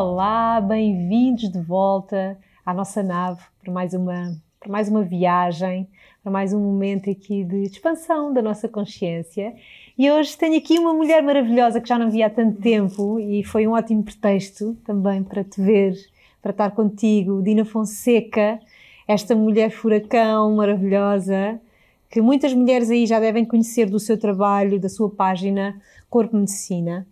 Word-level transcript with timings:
Olá, 0.00 0.60
bem-vindos 0.60 1.50
de 1.50 1.60
volta 1.60 2.38
à 2.64 2.72
nossa 2.72 3.02
nave 3.02 3.40
para 3.60 3.72
mais 3.72 3.92
uma, 3.94 4.32
para 4.60 4.70
mais 4.70 4.88
uma 4.88 5.02
viagem, 5.02 5.88
para 6.22 6.30
mais 6.30 6.54
um 6.54 6.60
momento 6.60 7.10
aqui 7.10 7.42
de 7.42 7.64
expansão 7.64 8.32
da 8.32 8.40
nossa 8.40 8.68
consciência. 8.68 9.56
E 9.98 10.08
hoje 10.08 10.38
tenho 10.38 10.56
aqui 10.56 10.78
uma 10.78 10.94
mulher 10.94 11.20
maravilhosa 11.20 11.80
que 11.80 11.88
já 11.88 11.98
não 11.98 12.12
vi 12.12 12.22
há 12.22 12.30
tanto 12.30 12.60
tempo 12.60 13.18
e 13.18 13.42
foi 13.42 13.66
um 13.66 13.72
ótimo 13.72 14.04
pretexto 14.04 14.76
também 14.84 15.24
para 15.24 15.42
te 15.42 15.60
ver, 15.60 15.96
para 16.40 16.52
estar 16.52 16.70
contigo, 16.70 17.42
Dina 17.42 17.64
Fonseca, 17.64 18.60
esta 19.08 19.34
mulher 19.34 19.70
furacão 19.70 20.54
maravilhosa, 20.54 21.60
que 22.08 22.20
muitas 22.20 22.54
mulheres 22.54 22.88
aí 22.88 23.04
já 23.04 23.18
devem 23.18 23.44
conhecer 23.44 23.90
do 23.90 23.98
seu 23.98 24.16
trabalho, 24.16 24.78
da 24.78 24.88
sua 24.88 25.10
página 25.10 25.74
Corpo 26.08 26.36
Medicina. 26.36 27.04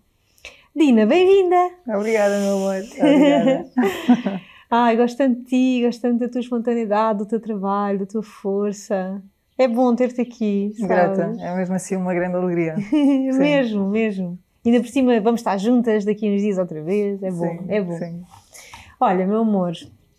Dina, 0.77 1.07
bem-vinda! 1.07 1.71
Obrigada, 1.89 2.39
meu 2.39 2.57
amor. 2.59 2.83
Obrigada. 3.01 3.67
Ai, 4.71 4.95
gosto 4.95 5.17
tanto 5.17 5.41
de 5.41 5.47
ti, 5.47 5.83
gosto 5.83 6.03
tanto 6.03 6.19
da 6.19 6.29
tua 6.29 6.43
espontaneidade, 6.43 7.21
do 7.21 7.25
teu 7.25 7.41
trabalho, 7.41 8.01
da 8.01 8.05
tua 8.05 8.23
força. 8.23 9.23
É 9.57 9.67
bom 9.67 9.97
ter-te 9.97 10.21
aqui. 10.21 10.75
Sabes? 10.75 10.87
Grata, 10.87 11.35
é 11.39 11.57
mesmo 11.57 11.75
assim 11.75 11.97
uma 11.97 12.13
grande 12.13 12.37
alegria. 12.37 12.75
mesmo, 12.93 13.89
mesmo. 13.89 14.39
Ainda 14.67 14.81
por 14.81 14.89
cima 14.89 15.19
vamos 15.19 15.41
estar 15.41 15.57
juntas 15.57 16.05
daqui 16.05 16.29
uns 16.29 16.43
dias 16.43 16.59
outra 16.59 16.83
vez. 16.83 17.23
É 17.23 17.31
bom, 17.31 17.49
sim, 17.49 17.65
é 17.69 17.81
bom. 17.81 17.97
Sim. 17.97 18.23
Olha, 19.01 19.27
meu 19.27 19.41
amor, 19.41 19.73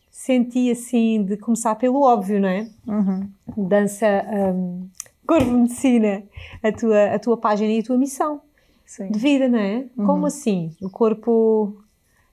senti 0.09 0.71
assim 0.71 1.23
de 1.23 1.37
começar 1.37 1.75
pelo 1.75 2.01
óbvio, 2.01 2.39
não 2.39 2.49
é? 2.49 2.67
Uhum. 2.87 3.29
Dança, 3.55 4.25
um, 4.55 4.89
corpo 5.27 5.51
medicina, 5.51 6.23
a 6.63 6.71
tua, 6.71 7.13
a 7.13 7.19
tua 7.19 7.37
página 7.37 7.71
e 7.71 7.79
a 7.79 7.83
tua 7.83 7.95
missão. 7.95 8.41
Sim. 8.87 9.11
de 9.11 9.19
vida, 9.19 9.49
não 9.49 9.59
é? 9.59 9.85
Uhum. 9.97 10.05
Como 10.05 10.25
assim? 10.25 10.71
O 10.81 10.89
corpo 10.89 11.77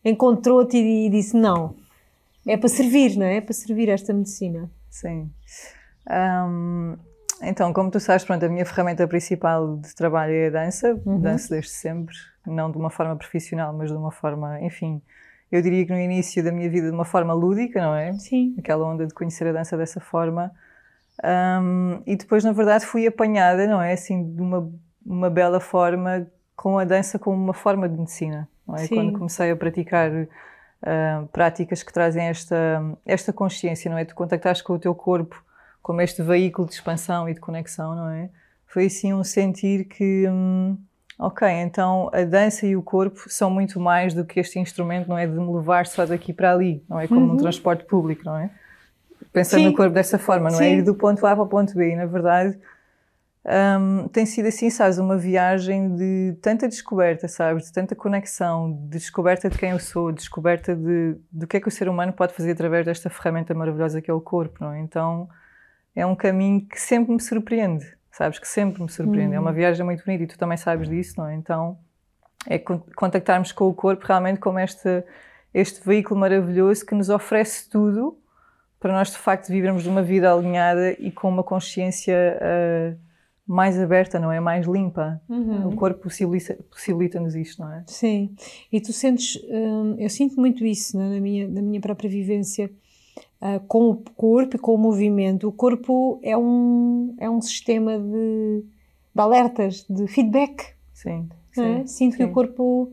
encontrou-te 0.05 0.77
e 0.77 1.11
disse: 1.11 1.37
não, 1.37 1.75
é 2.47 2.57
para 2.57 2.69
servir, 2.69 3.17
não 3.17 3.27
é? 3.27 3.37
É 3.37 3.41
para 3.41 3.53
servir 3.53 3.89
esta 3.89 4.15
medicina. 4.15 4.71
Sim. 4.89 5.29
Um, 6.09 6.97
então, 7.43 7.73
como 7.73 7.91
tu 7.91 7.99
sabes, 7.99 8.25
pronto, 8.25 8.45
a 8.45 8.49
minha 8.49 8.65
ferramenta 8.65 9.07
principal 9.09 9.77
de 9.79 9.93
trabalho 9.97 10.33
é 10.33 10.47
a 10.47 10.51
dança. 10.51 10.99
Uhum. 11.05 11.21
Danço 11.21 11.51
desde 11.51 11.71
sempre, 11.71 12.15
não 12.47 12.71
de 12.71 12.79
uma 12.79 12.89
forma 12.89 13.17
profissional, 13.17 13.75
mas 13.75 13.91
de 13.91 13.97
uma 13.97 14.13
forma, 14.13 14.61
enfim, 14.63 15.03
eu 15.51 15.61
diria 15.61 15.85
que 15.85 15.93
no 15.93 15.99
início 15.99 16.43
da 16.45 16.53
minha 16.53 16.71
vida 16.71 16.87
de 16.87 16.95
uma 16.95 17.05
forma 17.05 17.35
lúdica, 17.35 17.83
não 17.83 17.97
é? 17.97 18.13
Sim. 18.13 18.55
Aquela 18.59 18.87
onda 18.87 19.07
de 19.07 19.13
conhecer 19.13 19.49
a 19.49 19.53
dança 19.53 19.77
dessa 19.77 19.99
forma. 19.99 20.53
Um, 21.23 22.01
e 22.07 22.15
depois, 22.15 22.45
na 22.45 22.53
verdade, 22.53 22.87
fui 22.87 23.07
apanhada, 23.07 23.67
não 23.67 23.83
é? 23.83 23.93
Assim, 23.93 24.35
de 24.35 24.41
uma, 24.41 24.73
uma 25.05 25.31
bela 25.31 25.59
forma 25.59 26.27
com 26.57 26.79
a 26.79 26.85
dança 26.85 27.19
como 27.19 27.37
uma 27.37 27.55
forma 27.55 27.89
de 27.89 27.97
medicina. 27.97 28.49
Não 28.67 28.77
é? 28.77 28.89
Quando 28.89 29.13
comecei 29.13 29.51
a 29.51 29.57
praticar 29.57 30.11
uh, 30.11 31.27
práticas 31.33 31.83
que 31.83 31.93
trazem 31.93 32.27
esta, 32.27 32.83
esta 33.05 33.33
consciência, 33.33 33.91
não 33.91 33.99
é? 33.99 34.05
Tu 34.05 34.15
contactares 34.15 34.63
com 34.63 34.75
o 34.75 34.79
teu 34.79 34.95
corpo 34.95 35.43
como 35.83 36.01
este 36.01 36.23
veículo 36.23 36.67
de 36.67 36.75
expansão 36.75 37.29
e 37.29 37.35
de 37.35 37.41
conexão, 37.41 37.95
não 37.95 38.09
é? 38.09 38.31
Foi 38.67 38.87
assim 38.87 39.13
um 39.13 39.23
sentir 39.23 39.85
que, 39.85 40.27
hum, 40.29 40.79
ok, 41.19 41.47
então 41.47 42.11
a 42.13 42.25
dança 42.25 42.67
e 42.67 42.75
o 42.75 42.83
corpo 42.83 43.29
são 43.29 43.51
muito 43.51 43.79
mais 43.79 44.15
do 44.15 44.25
que 44.25 44.41
este 44.41 44.59
instrumento, 44.59 45.09
não 45.09 45.19
é? 45.19 45.27
De 45.27 45.39
me 45.39 45.55
levar 45.55 45.87
só 45.87 46.07
daqui 46.07 46.33
para 46.33 46.53
ali, 46.53 46.83
não 46.89 46.99
é? 46.99 47.07
Como 47.07 47.21
uhum. 47.21 47.35
um 47.35 47.37
transporte 47.37 47.85
público, 47.85 48.25
não 48.25 48.39
é? 48.39 48.51
Pensando 49.31 49.61
Sim. 49.61 49.67
no 49.67 49.77
corpo 49.77 49.93
dessa 49.93 50.19
forma, 50.19 50.49
não 50.49 50.57
é? 50.57 50.59
Sim. 50.59 50.65
é? 50.65 50.79
Ir 50.79 50.83
do 50.83 50.95
ponto 50.95 51.25
A 51.27 51.35
para 51.35 51.45
o 51.45 51.47
ponto 51.47 51.75
B. 51.75 51.91
E, 51.91 51.97
na 51.97 52.07
verdade, 52.07 52.59
um, 53.47 54.09
tem 54.09 54.25
sido 54.25 54.47
assim, 54.47 54.71
sabes, 54.71 54.97
uma 54.97 55.19
viagem 55.19 55.95
de 55.95 56.35
tanta 56.41 56.67
descoberta, 56.67 57.29
sabes, 57.29 57.67
de 57.67 57.73
tanta 57.73 57.95
conexão, 57.95 58.73
de 58.73 58.99
descoberta 58.99 59.51
de 59.51 59.59
quem 59.59 59.73
eu 59.73 59.79
sou, 59.79 60.11
de 60.11 60.17
descoberta 60.17 60.75
de, 60.75 61.17
do 61.31 61.47
que 61.47 61.59
é 61.59 61.61
que 61.61 61.69
o 61.69 61.71
ser 61.71 61.87
humano 61.87 62.11
pode 62.11 62.33
fazer 62.33 62.53
através 62.53 62.87
desta 62.87 63.11
ferramenta 63.11 63.53
maravilhosa 63.53 64.01
que 64.01 64.11
é 64.11 64.15
o 64.15 64.21
corpo, 64.21 64.65
não 64.65 64.73
é? 64.73 64.81
Então 64.81 65.29
é 65.95 66.07
um 66.07 66.17
caminho 66.17 66.67
que 66.67 66.81
sempre 66.81 67.13
me 67.13 67.21
surpreende, 67.21 67.87
sabes, 68.11 68.39
que 68.39 68.49
sempre 68.49 68.83
me 68.83 68.89
surpreende. 68.89 69.33
Uhum. 69.33 69.35
É 69.35 69.41
uma 69.41 69.51
hum. 69.51 69.55
viagem 69.55 69.85
muito 69.85 70.03
bonita 70.03 70.25
e 70.25 70.27
tu 70.27 70.39
também 70.39 70.57
sabes 70.57 70.89
disso, 70.89 71.21
não 71.21 71.29
é? 71.29 71.35
Então 71.35 71.79
é 72.49 72.59
contactarmos 72.59 73.53
com 73.53 73.69
o 73.69 73.75
corpo 73.75 74.07
realmente 74.07 74.41
como 74.41 74.59
este, 74.59 75.05
este 75.53 75.87
veículo 75.87 76.19
maravilhoso 76.19 76.85
que 76.87 76.95
nos 76.95 77.11
oferece 77.11 77.69
tudo 77.69 78.19
para 78.81 78.93
nós 78.93 79.11
de 79.11 79.19
facto 79.19 79.49
vivermos 79.49 79.87
uma 79.87 80.03
vida 80.03 80.33
alinhada 80.33 80.93
e 80.93 81.11
com 81.11 81.29
uma 81.29 81.45
consciência. 81.45 82.39
Uh, 82.41 83.05
mais 83.47 83.79
aberta, 83.79 84.19
não 84.19 84.33
é? 84.33 84.41
Mais 84.41 84.67
limpa. 84.67 85.21
Uhum. 85.29 85.69
O 85.69 85.77
corpo 85.77 86.01
possibilita-nos 86.01 86.65
possibilita 86.67 87.21
isto, 87.39 87.61
não 87.63 87.73
é? 87.73 87.85
Sim. 87.87 88.35
E 88.73 88.81
tu 88.81 88.93
sentes, 88.93 89.41
hum, 89.49 89.97
eu 89.99 90.09
sinto 90.09 90.41
muito 90.41 90.65
isso 90.65 90.99
é? 90.99 91.09
na, 91.09 91.21
minha, 91.21 91.49
na 91.49 91.61
minha 91.61 91.81
própria 91.81 92.09
vivência 92.09 92.71
uh, 93.43 93.61
com 93.69 93.91
o 93.91 93.97
corpo 93.97 94.57
e 94.57 94.59
com 94.59 94.75
o 94.75 94.79
movimento. 94.79 95.47
O 95.47 95.53
corpo 95.53 96.19
é 96.23 96.37
um, 96.37 97.15
é 97.19 97.29
um 97.29 97.41
sistema 97.41 97.99
de, 97.99 98.65
de 99.15 99.21
alertas, 99.21 99.85
de 99.89 100.07
feedback. 100.07 100.75
Sim. 100.93 101.29
É? 101.57 101.87
Sinto 101.87 102.13
sim. 102.13 102.19
que 102.19 102.25
o 102.25 102.33
corpo 102.33 102.93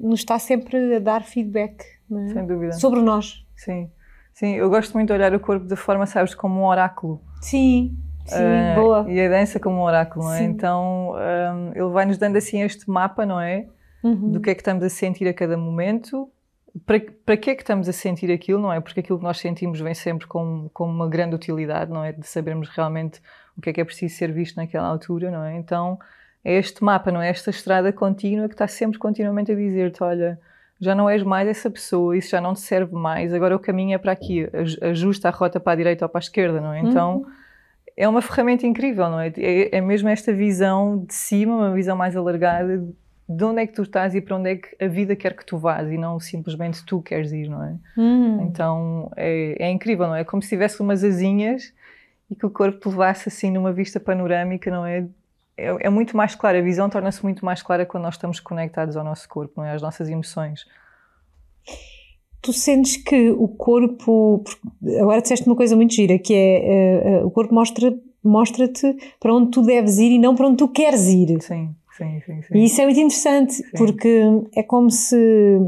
nos 0.00 0.20
está 0.20 0.38
sempre 0.38 0.96
a 0.96 0.98
dar 0.98 1.22
feedback. 1.22 1.84
É? 2.10 2.32
Sem 2.32 2.46
dúvida. 2.46 2.72
Sobre 2.72 3.00
nós. 3.00 3.46
Sim. 3.54 3.88
Sim, 4.34 4.54
eu 4.56 4.68
gosto 4.68 4.92
muito 4.92 5.06
de 5.06 5.14
olhar 5.14 5.34
o 5.34 5.40
corpo 5.40 5.66
de 5.66 5.76
forma, 5.76 6.06
sabes, 6.06 6.34
como 6.34 6.60
um 6.60 6.66
oráculo. 6.66 7.22
Sim, 7.40 7.96
Sim, 8.26 8.72
uh, 8.72 8.74
boa. 8.74 9.06
E 9.08 9.20
a 9.20 9.28
dança 9.28 9.60
como 9.60 9.76
um 9.76 9.82
oráculo, 9.82 10.24
não 10.24 10.34
é? 10.34 10.42
Então 10.42 11.12
um, 11.14 11.70
ele 11.74 11.92
vai 11.92 12.04
nos 12.04 12.18
dando 12.18 12.36
assim 12.36 12.62
este 12.62 12.90
mapa, 12.90 13.24
não 13.24 13.40
é? 13.40 13.66
Uhum. 14.02 14.32
Do 14.32 14.40
que 14.40 14.50
é 14.50 14.54
que 14.54 14.60
estamos 14.60 14.82
a 14.84 14.88
sentir 14.88 15.26
a 15.28 15.34
cada 15.34 15.56
momento, 15.56 16.30
para, 16.84 17.00
para 17.24 17.36
que 17.36 17.50
é 17.50 17.54
que 17.54 17.62
estamos 17.62 17.88
a 17.88 17.92
sentir 17.92 18.30
aquilo, 18.30 18.60
não 18.60 18.72
é? 18.72 18.80
Porque 18.80 19.00
aquilo 19.00 19.18
que 19.18 19.24
nós 19.24 19.38
sentimos 19.38 19.80
vem 19.80 19.94
sempre 19.94 20.26
com, 20.26 20.68
com 20.72 20.84
uma 20.88 21.08
grande 21.08 21.34
utilidade, 21.34 21.90
não 21.90 22.04
é? 22.04 22.12
De 22.12 22.26
sabermos 22.26 22.68
realmente 22.68 23.20
o 23.56 23.60
que 23.60 23.70
é 23.70 23.72
que 23.72 23.80
é 23.80 23.84
preciso 23.84 24.16
ser 24.16 24.32
visto 24.32 24.56
naquela 24.56 24.88
altura, 24.88 25.30
não 25.30 25.44
é? 25.44 25.56
Então 25.56 25.98
é 26.44 26.54
este 26.54 26.82
mapa, 26.82 27.10
não 27.10 27.22
é? 27.22 27.30
Esta 27.30 27.50
estrada 27.50 27.92
contínua 27.92 28.48
que 28.48 28.54
está 28.54 28.66
sempre 28.66 28.98
continuamente 28.98 29.52
a 29.52 29.54
dizer-te: 29.54 30.02
olha, 30.02 30.38
já 30.80 30.94
não 30.94 31.08
és 31.08 31.22
mais 31.22 31.48
essa 31.48 31.70
pessoa, 31.70 32.16
isso 32.16 32.30
já 32.30 32.40
não 32.40 32.54
te 32.54 32.60
serve 32.60 32.94
mais, 32.94 33.32
agora 33.32 33.56
o 33.56 33.58
caminho 33.58 33.94
é 33.94 33.98
para 33.98 34.12
aqui, 34.12 34.48
ajusta 34.82 35.28
a 35.28 35.30
rota 35.30 35.58
para 35.58 35.72
a 35.72 35.76
direita 35.76 36.04
ou 36.04 36.08
para 36.08 36.18
a 36.18 36.26
esquerda, 36.26 36.60
não 36.60 36.72
é? 36.72 36.80
Então. 36.80 37.18
Uhum 37.18 37.45
é 37.96 38.06
uma 38.08 38.20
ferramenta 38.20 38.66
incrível, 38.66 39.08
não 39.08 39.18
é? 39.18 39.32
é? 39.36 39.76
É 39.76 39.80
mesmo 39.80 40.08
esta 40.08 40.32
visão 40.32 41.04
de 41.04 41.14
cima, 41.14 41.56
uma 41.56 41.72
visão 41.72 41.96
mais 41.96 42.14
alargada 42.16 42.84
de 43.28 43.44
onde 43.44 43.60
é 43.60 43.66
que 43.66 43.72
tu 43.72 43.82
estás 43.82 44.14
e 44.14 44.20
para 44.20 44.36
onde 44.36 44.50
é 44.50 44.56
que 44.56 44.84
a 44.84 44.86
vida 44.86 45.16
quer 45.16 45.34
que 45.34 45.44
tu 45.44 45.58
vás 45.58 45.90
e 45.90 45.98
não 45.98 46.20
simplesmente 46.20 46.84
tu 46.84 47.02
queres 47.02 47.32
ir, 47.32 47.48
não 47.48 47.64
é? 47.64 47.76
Hum. 47.98 48.42
Então 48.42 49.10
é, 49.16 49.56
é, 49.66 49.70
incrível, 49.70 50.06
não 50.06 50.14
é? 50.14 50.20
É 50.20 50.24
como 50.24 50.42
se 50.42 50.50
tivesse 50.50 50.80
umas 50.80 51.02
asinhas 51.02 51.72
e 52.30 52.36
que 52.36 52.46
o 52.46 52.50
corpo 52.50 52.78
te 52.78 52.88
levasse 52.88 53.28
assim 53.28 53.50
numa 53.50 53.72
vista 53.72 53.98
panorâmica, 53.98 54.70
não 54.70 54.86
é? 54.86 55.06
É, 55.56 55.86
é 55.86 55.88
muito 55.88 56.16
mais 56.16 56.34
clara, 56.34 56.58
a 56.58 56.62
visão 56.62 56.88
torna-se 56.88 57.22
muito 57.22 57.44
mais 57.44 57.62
clara 57.62 57.86
quando 57.86 58.04
nós 58.04 58.14
estamos 58.14 58.38
conectados 58.38 58.96
ao 58.96 59.02
nosso 59.02 59.28
corpo, 59.28 59.54
não 59.56 59.64
é? 59.64 59.72
Às 59.72 59.82
nossas 59.82 60.08
emoções 60.08 60.66
tu 62.46 62.52
sentes 62.52 62.96
que 62.96 63.30
o 63.30 63.48
corpo. 63.48 64.44
Agora 65.00 65.20
disseste 65.20 65.46
uma 65.46 65.56
coisa 65.56 65.74
muito 65.74 65.92
gira, 65.92 66.16
que 66.16 66.32
é 66.32 67.20
uh, 67.22 67.26
o 67.26 67.30
corpo 67.30 67.52
mostra, 67.52 67.92
mostra-te 68.22 68.96
para 69.18 69.34
onde 69.34 69.50
tu 69.50 69.62
deves 69.62 69.98
ir 69.98 70.12
e 70.12 70.18
não 70.18 70.36
para 70.36 70.46
onde 70.46 70.58
tu 70.58 70.68
queres 70.68 71.08
ir. 71.08 71.42
Sim, 71.42 71.74
sim, 71.98 72.20
sim. 72.24 72.42
sim. 72.42 72.54
E 72.54 72.64
isso 72.64 72.80
é 72.80 72.84
muito 72.84 73.00
interessante, 73.00 73.54
sim. 73.54 73.64
porque 73.76 74.22
é 74.54 74.62
como 74.62 74.88
se, 74.90 75.58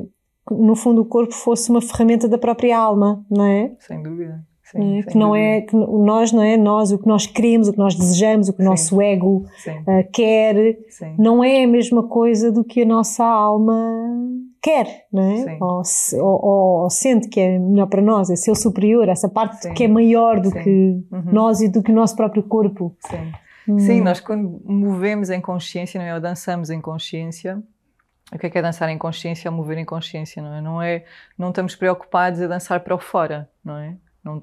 no 0.49 0.77
fundo, 0.77 1.03
o 1.03 1.05
corpo 1.05 1.35
fosse 1.35 1.69
uma 1.69 1.83
ferramenta 1.83 2.29
da 2.29 2.39
própria 2.39 2.79
alma, 2.79 3.25
não 3.29 3.45
é? 3.45 3.73
Sem 3.81 4.01
dúvida. 4.01 4.47
Sim, 4.71 4.99
é, 4.99 5.03
que 5.03 5.17
não 5.17 5.35
é 5.35 5.63
que 5.63 5.75
nós 5.75 6.31
não 6.31 6.43
é 6.43 6.57
nós 6.59 6.93
o 6.93 6.99
que 6.99 7.07
nós 7.07 7.27
queremos 7.27 7.69
o 7.69 7.73
que 7.73 7.79
nós 7.79 7.95
desejamos 7.95 8.51
o 8.51 8.53
que 8.53 8.61
o 8.61 8.65
nosso 8.67 9.01
ego 9.01 9.47
uh, 9.67 10.11
quer 10.13 10.77
não 11.19 11.43
é 11.43 11.65
a 11.65 11.67
mesma 11.67 12.03
coisa 12.03 12.53
do 12.53 12.63
que 12.63 12.83
a 12.83 12.85
nossa 12.85 13.25
alma 13.25 13.83
quer 14.63 15.07
não 15.13 15.23
é? 15.23 15.59
Ou, 15.61 15.83
ou, 16.21 16.83
ou, 16.83 16.91
sente 16.91 17.29
que 17.29 17.41
é 17.41 17.59
melhor 17.59 17.87
para 17.87 18.03
nós 18.03 18.31
é 18.31 18.37
seu 18.37 18.55
superior 18.55 19.09
essa 19.09 19.29
parte 19.29 19.73
que 19.73 19.85
é 19.85 19.89
maior 19.89 20.41
do 20.41 20.51
que 20.51 21.03
uhum. 21.11 21.33
nós 21.33 21.61
e 21.61 21.69
do 21.69 21.83
que 21.83 21.93
o 21.93 21.95
nosso 21.95 22.17
próprio 22.17 22.43
corpo. 22.43 22.97
Sim. 23.01 23.33
Hum. 23.69 23.79
sim 23.79 24.01
nós 24.01 24.21
quando 24.21 24.61
movemos 24.65 25.31
em 25.31 25.41
consciência 25.41 26.01
não 26.01 26.07
é? 26.07 26.15
Ou 26.15 26.21
dançamos 26.21 26.71
em 26.71 26.81
consciência 26.81 27.63
o 28.33 28.39
que 28.39 28.47
é 28.47 28.51
que 28.51 28.59
é 28.59 28.63
dançar 28.63 28.89
em 28.91 28.99
consciência? 28.99 29.51
Ou 29.51 29.57
mover 29.57 29.79
em 29.79 29.85
consciência 29.85 30.43
não 30.43 30.55
é? 30.55 30.61
Não 30.61 30.83
é 30.83 31.05
não 31.37 31.49
estamos 31.51 31.75
preocupados 31.75 32.41
a 32.41 32.47
dançar 32.47 32.81
para 32.81 32.95
o 32.95 32.99
fora 32.99 33.49
não 33.65 33.79
é 33.79 33.97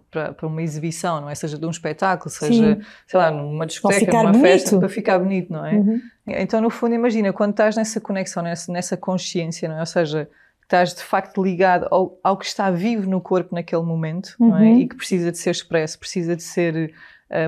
para, 0.09 0.33
para, 0.33 0.47
uma 0.47 0.61
exibição, 0.61 1.21
não 1.21 1.29
é? 1.29 1.35
Seja 1.35 1.57
de 1.57 1.65
um 1.65 1.69
espetáculo, 1.69 2.29
seja, 2.29 2.75
Sim. 2.75 2.81
sei 3.07 3.19
lá, 3.19 3.29
numa 3.29 3.65
discoteca, 3.65 4.11
numa 4.11 4.31
bonito. 4.31 4.41
festa, 4.41 4.79
para 4.79 4.89
ficar 4.89 5.19
bonito, 5.19 5.51
não 5.51 5.65
é? 5.65 5.73
Uhum. 5.73 6.01
Então, 6.27 6.61
no 6.61 6.69
fundo, 6.69 6.95
imagina, 6.95 7.31
quando 7.31 7.51
estás 7.51 7.75
nessa 7.75 7.99
conexão, 7.99 8.41
nessa, 8.41 8.71
nessa 8.71 8.97
consciência, 8.97 9.69
não 9.69 9.77
é? 9.77 9.79
Ou 9.81 9.85
seja, 9.85 10.29
estás 10.63 10.93
de 10.93 11.03
facto 11.03 11.43
ligado 11.43 11.87
ao, 11.91 12.17
ao 12.23 12.37
que 12.37 12.45
está 12.45 12.71
vivo 12.71 13.09
no 13.09 13.21
corpo 13.21 13.53
naquele 13.53 13.83
momento, 13.83 14.35
uhum. 14.39 14.49
não 14.49 14.57
é? 14.57 14.61
Uhum. 14.61 14.79
E 14.79 14.87
que 14.87 14.95
precisa 14.95 15.31
de 15.31 15.37
ser 15.37 15.51
expresso, 15.51 15.99
precisa 15.99 16.35
de 16.35 16.43
ser 16.43 16.93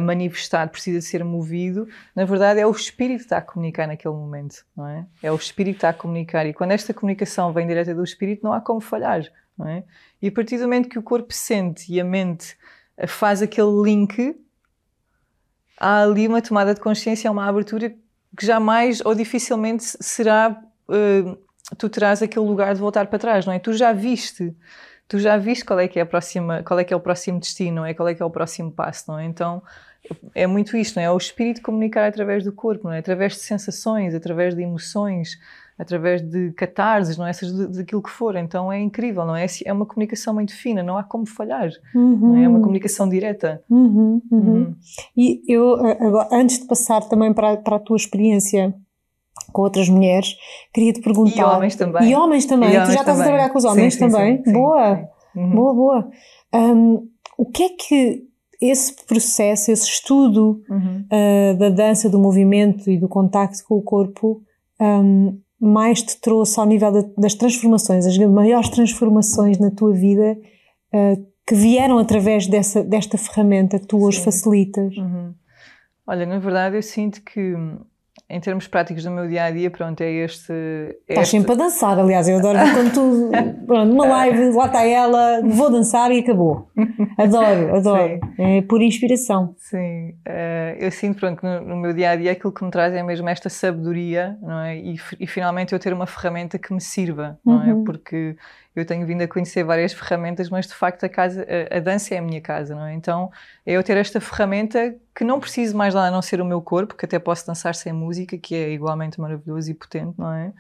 manifestado, 0.01 0.71
precisa 0.71 1.01
ser 1.01 1.23
movido, 1.23 1.87
na 2.15 2.25
verdade 2.25 2.59
é 2.59 2.65
o 2.65 2.71
espírito 2.71 3.19
que 3.19 3.25
está 3.25 3.37
a 3.37 3.41
comunicar 3.41 3.87
naquele 3.87 4.13
momento, 4.13 4.65
não 4.75 4.87
é? 4.87 5.05
É 5.21 5.31
o 5.31 5.35
espírito 5.35 5.75
que 5.75 5.77
está 5.77 5.89
a 5.89 5.93
comunicar 5.93 6.45
e 6.47 6.53
quando 6.53 6.71
esta 6.71 6.93
comunicação 6.93 7.53
vem 7.53 7.67
direta 7.67 7.93
do 7.93 8.03
espírito 8.03 8.43
não 8.43 8.53
há 8.53 8.59
como 8.59 8.79
falhar, 8.81 9.23
não 9.57 9.67
é? 9.67 9.83
E 10.21 10.27
a 10.27 10.31
partir 10.31 10.57
do 10.57 10.63
momento 10.63 10.89
que 10.89 10.97
o 10.97 11.03
corpo 11.03 11.33
sente 11.33 11.91
e 11.93 12.01
a 12.01 12.03
mente 12.03 12.57
uh, 12.97 13.07
faz 13.07 13.41
aquele 13.41 13.81
link, 13.83 14.35
há 15.79 16.01
ali 16.01 16.27
uma 16.27 16.41
tomada 16.41 16.73
de 16.73 16.81
consciência, 16.81 17.31
uma 17.31 17.47
abertura 17.47 17.93
que 18.35 18.45
jamais 18.45 18.99
ou 19.05 19.13
dificilmente 19.13 19.83
será 19.83 20.59
uh, 20.89 21.37
tu 21.77 21.89
terás 21.89 22.21
aquele 22.21 22.45
lugar 22.45 22.73
de 22.73 22.79
voltar 22.79 23.07
para 23.07 23.19
trás, 23.19 23.45
não 23.45 23.53
é? 23.53 23.59
Tu 23.59 23.73
já 23.73 23.91
viste 23.91 24.55
tu 25.07 25.19
já 25.19 25.37
viste 25.37 25.65
qual 25.65 25.79
é 25.79 25.87
que 25.87 25.99
é 25.99 26.01
a 26.01 26.05
próxima, 26.05 26.63
qual 26.63 26.79
é 26.79 26.83
que 26.83 26.93
é 26.93 26.97
o 26.97 26.99
próximo 26.99 27.39
destino, 27.39 27.85
é? 27.85 27.93
Qual 27.93 28.07
é 28.07 28.13
que 28.13 28.21
é 28.21 28.25
o 28.25 28.29
próximo 28.29 28.71
passo, 28.71 29.11
não 29.11 29.19
é? 29.19 29.25
Então 29.25 29.61
é 30.33 30.47
muito 30.47 30.75
isto, 30.77 30.95
não 30.95 31.03
é? 31.03 31.05
É 31.05 31.11
o 31.11 31.17
espírito 31.17 31.61
comunicar 31.61 32.07
através 32.07 32.43
do 32.43 32.51
corpo, 32.51 32.87
não 32.87 32.93
é? 32.93 32.99
Através 32.99 33.33
de 33.33 33.39
sensações, 33.39 34.13
através 34.13 34.55
de 34.55 34.61
emoções, 34.61 35.37
através 35.77 36.21
de 36.21 36.51
catarses, 36.53 37.17
não 37.17 37.27
é? 37.27 37.33
Seja 37.33 37.67
daquilo 37.67 38.01
que 38.01 38.09
for. 38.09 38.35
Então 38.35 38.71
é 38.71 38.79
incrível, 38.79 39.25
não 39.25 39.35
é? 39.35 39.45
É 39.65 39.71
uma 39.73 39.85
comunicação 39.85 40.33
muito 40.33 40.53
fina, 40.53 40.81
não 40.81 40.97
há 40.97 41.03
como 41.03 41.25
falhar. 41.25 41.69
Uhum. 41.93 42.37
É? 42.37 42.43
é 42.43 42.49
uma 42.49 42.59
comunicação 42.59 43.07
direta. 43.07 43.61
Uhum, 43.69 44.21
uhum. 44.31 44.39
uhum. 44.39 44.75
E 45.15 45.41
eu, 45.47 45.75
agora, 45.75 46.29
antes 46.31 46.59
de 46.59 46.67
passar 46.67 47.01
também 47.01 47.33
para, 47.33 47.57
para 47.57 47.75
a 47.77 47.79
tua 47.79 47.97
experiência 47.97 48.73
com 49.51 49.61
outras 49.61 49.89
mulheres, 49.89 50.35
queria 50.73 50.93
te 50.93 51.01
perguntar. 51.01 51.41
E 51.41 51.43
homens 51.43 51.75
também. 51.75 52.09
E 52.09 52.15
homens 52.15 52.45
também. 52.45 52.69
E 52.69 52.73
homens 52.73 52.89
tu 52.89 52.93
já 52.93 52.99
estás 52.99 53.17
também. 53.17 53.21
a 53.21 53.25
trabalhar 53.25 53.49
com 53.49 53.57
os 53.57 53.65
homens 53.65 53.93
sim, 53.93 53.99
também? 53.99 54.37
Sim, 54.37 54.43
sim, 54.43 54.53
boa, 54.53 55.09
uhum. 55.35 55.51
boa, 55.51 55.73
boa. 55.73 56.09
Um, 56.53 57.07
o 57.37 57.45
que 57.45 57.63
é 57.63 57.69
que 57.69 58.27
esse 58.61 59.05
processo, 59.05 59.71
esse 59.71 59.87
estudo 59.87 60.61
uhum. 60.69 61.05
uh, 61.11 61.57
da 61.57 61.69
dança, 61.69 62.09
do 62.09 62.19
movimento 62.19 62.89
e 62.89 62.97
do 62.97 63.07
contacto 63.07 63.63
com 63.67 63.75
o 63.75 63.81
corpo 63.81 64.41
um, 64.81 65.39
mais 65.59 66.01
te 66.01 66.19
trouxe 66.19 66.59
ao 66.59 66.65
nível 66.65 66.91
de, 66.91 67.03
das 67.17 67.33
transformações, 67.33 68.05
as 68.05 68.17
maiores 68.17 68.69
transformações 68.69 69.59
na 69.59 69.71
tua 69.71 69.93
vida 69.93 70.37
uh, 70.93 71.27
que 71.45 71.55
vieram 71.55 71.97
através 71.97 72.47
dessa, 72.47 72.83
desta 72.83 73.17
ferramenta 73.17 73.79
que 73.79 73.87
tu 73.87 74.03
hoje 74.03 74.21
facilitas? 74.21 74.95
Uhum. 74.97 75.33
Olha, 76.05 76.25
na 76.25 76.39
verdade 76.39 76.77
eu 76.77 76.83
sinto 76.83 77.21
que 77.23 77.55
em 78.29 78.41
termos 78.41 78.67
práticos 78.67 79.03
do 79.05 79.11
meu 79.11 79.27
dia 79.27 79.45
a 79.45 79.51
dia, 79.51 79.71
pronto, 79.71 80.01
é 80.01 80.11
este. 80.11 80.51
É 80.51 80.95
Estás 81.09 81.27
este... 81.27 81.37
sempre 81.37 81.53
a 81.53 81.55
dançar, 81.55 81.97
aliás, 81.97 82.27
eu 82.27 82.37
adoro 82.37 82.59
quando 82.73 82.93
tu. 82.93 83.31
Pronto, 83.65 83.89
numa 83.89 84.05
live, 84.05 84.51
lá 84.51 84.65
está 84.65 84.85
ela, 84.85 85.41
vou 85.43 85.69
dançar 85.69 86.09
e 86.11 86.19
acabou. 86.19 86.69
Adoro, 87.17 87.75
adoro. 87.75 88.19
Sim. 88.35 88.57
É 88.57 88.61
por 88.61 88.81
inspiração. 88.81 89.53
Sim, 89.57 90.11
uh, 90.27 90.77
eu 90.79 90.89
sinto, 90.91 91.19
pronto, 91.19 91.39
que 91.39 91.45
no, 91.45 91.75
meu 91.75 91.93
dia 91.93 92.11
a 92.11 92.15
dia 92.15 92.31
aquilo 92.31 92.53
que 92.53 92.63
me 92.63 92.71
traz 92.71 92.93
é 92.93 93.03
mesmo 93.03 93.27
esta 93.27 93.49
sabedoria, 93.49 94.37
não 94.41 94.59
é? 94.59 94.77
E, 94.77 94.95
e 95.19 95.27
finalmente 95.27 95.73
eu 95.73 95.79
ter 95.79 95.93
uma 95.93 96.05
ferramenta 96.05 96.57
que 96.57 96.73
me 96.73 96.79
sirva, 96.79 97.37
não 97.45 97.61
é? 97.61 97.73
uhum. 97.73 97.81
é? 97.81 97.85
Porque 97.85 98.35
eu 98.79 98.85
tenho 98.85 99.05
vindo 99.05 99.21
a 99.21 99.27
conhecer 99.27 99.63
várias 99.63 99.93
ferramentas, 99.93 100.49
mas 100.49 100.67
de 100.67 100.73
facto 100.73 101.03
a, 101.03 101.09
casa, 101.09 101.45
a, 101.71 101.77
a, 101.77 101.79
dança 101.79 102.15
é 102.15 102.17
a 102.17 102.21
minha 102.21 102.41
casa, 102.41 102.75
não 102.75 102.85
é? 102.85 102.93
Então 102.93 103.31
é 103.65 103.73
eu 103.73 103.83
ter 103.83 103.97
esta 103.97 104.21
ferramenta 104.21 104.95
que 105.15 105.23
não 105.23 105.39
preciso 105.39 105.75
mais 105.75 105.93
lá 105.93 106.07
a 106.07 106.11
não 106.11 106.21
ser 106.21 106.41
o 106.41 106.45
meu 106.45 106.61
corpo, 106.61 106.95
que 106.95 107.05
até 107.05 107.19
posso 107.19 107.45
dançar 107.47 107.75
sem 107.75 107.93
música, 107.93 108.37
que 108.37 108.55
é 108.55 108.71
igualmente 108.71 109.19
maravilhoso 109.19 109.71
e 109.71 109.73
potente, 109.73 110.13
não 110.17 110.31
é? 110.31 110.53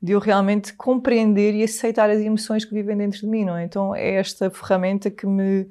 De 0.00 0.12
eu 0.12 0.18
realmente 0.20 0.74
compreender 0.74 1.54
e 1.54 1.62
aceitar 1.64 2.10
as 2.10 2.20
emoções 2.20 2.64
que 2.64 2.74
vivem 2.74 2.96
dentro 2.96 3.20
de 3.20 3.26
mim, 3.26 3.44
não 3.44 3.56
é? 3.56 3.64
Então 3.64 3.94
é 3.94 4.14
esta 4.14 4.50
ferramenta 4.50 5.10
que 5.10 5.26
me 5.26 5.68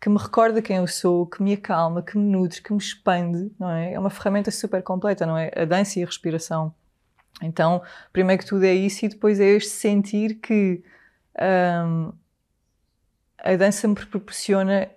que 0.00 0.10
me 0.10 0.18
recorda 0.18 0.60
quem 0.60 0.76
eu 0.76 0.86
sou, 0.86 1.26
que 1.26 1.42
me 1.42 1.54
acalma, 1.54 2.02
que 2.02 2.18
me 2.18 2.24
nutre, 2.30 2.62
que 2.62 2.72
me 2.72 2.78
expande, 2.78 3.50
não 3.58 3.70
é? 3.70 3.94
É 3.94 3.98
uma 3.98 4.10
ferramenta 4.10 4.50
super 4.50 4.82
completa, 4.82 5.24
não 5.26 5.36
é? 5.38 5.50
A 5.56 5.64
dança 5.64 5.98
e 5.98 6.02
a 6.02 6.06
respiração. 6.06 6.74
Então, 7.42 7.82
primeiro 8.12 8.42
que 8.42 8.48
tudo 8.48 8.64
é 8.64 8.74
isso 8.74 9.04
e 9.04 9.08
depois 9.08 9.40
é 9.40 9.46
este 9.46 9.70
sentir 9.70 10.36
que 10.36 10.82
um, 11.40 12.12
a 13.38 13.56
dança 13.56 13.86
me 13.86 13.94
proporciona 13.94 14.88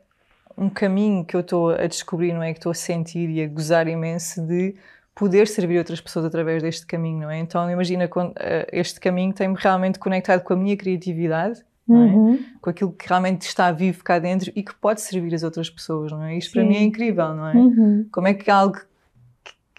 um 0.57 0.69
caminho 0.69 1.23
que 1.23 1.35
eu 1.35 1.39
estou 1.39 1.69
a 1.71 1.87
descobrir, 1.87 2.33
não 2.33 2.43
é? 2.43 2.51
Que 2.51 2.59
estou 2.59 2.71
a 2.71 2.75
sentir 2.75 3.29
e 3.29 3.41
a 3.41 3.47
gozar 3.47 3.87
imenso 3.87 4.41
de 4.45 4.75
poder 5.15 5.47
servir 5.47 5.77
outras 5.77 5.99
pessoas 5.99 6.25
através 6.25 6.63
deste 6.63 6.85
caminho, 6.85 7.21
não 7.21 7.29
é? 7.29 7.39
Então 7.39 7.69
imagina 7.69 8.05
uh, 8.05 8.33
este 8.71 8.99
caminho 8.99 9.33
tem-me 9.33 9.55
realmente 9.57 9.99
conectado 9.99 10.43
com 10.43 10.53
a 10.53 10.55
minha 10.55 10.75
criatividade, 10.75 11.61
é? 11.89 11.91
uhum. 11.91 12.39
com 12.61 12.69
aquilo 12.69 12.91
que 12.91 13.07
realmente 13.07 13.41
está 13.41 13.71
vivo 13.71 14.03
cá 14.03 14.19
dentro 14.19 14.51
e 14.55 14.63
que 14.63 14.73
pode 14.75 15.01
servir 15.01 15.33
as 15.33 15.43
outras 15.43 15.69
pessoas, 15.69 16.11
não 16.11 16.23
é? 16.23 16.37
Isto 16.37 16.51
Sim. 16.51 16.59
para 16.59 16.63
mim 16.69 16.75
é 16.75 16.83
incrível, 16.83 17.35
não 17.35 17.47
é? 17.47 17.53
Uhum. 17.53 18.07
Como 18.11 18.27
é 18.27 18.33
que 18.33 18.49
algo 18.49 18.79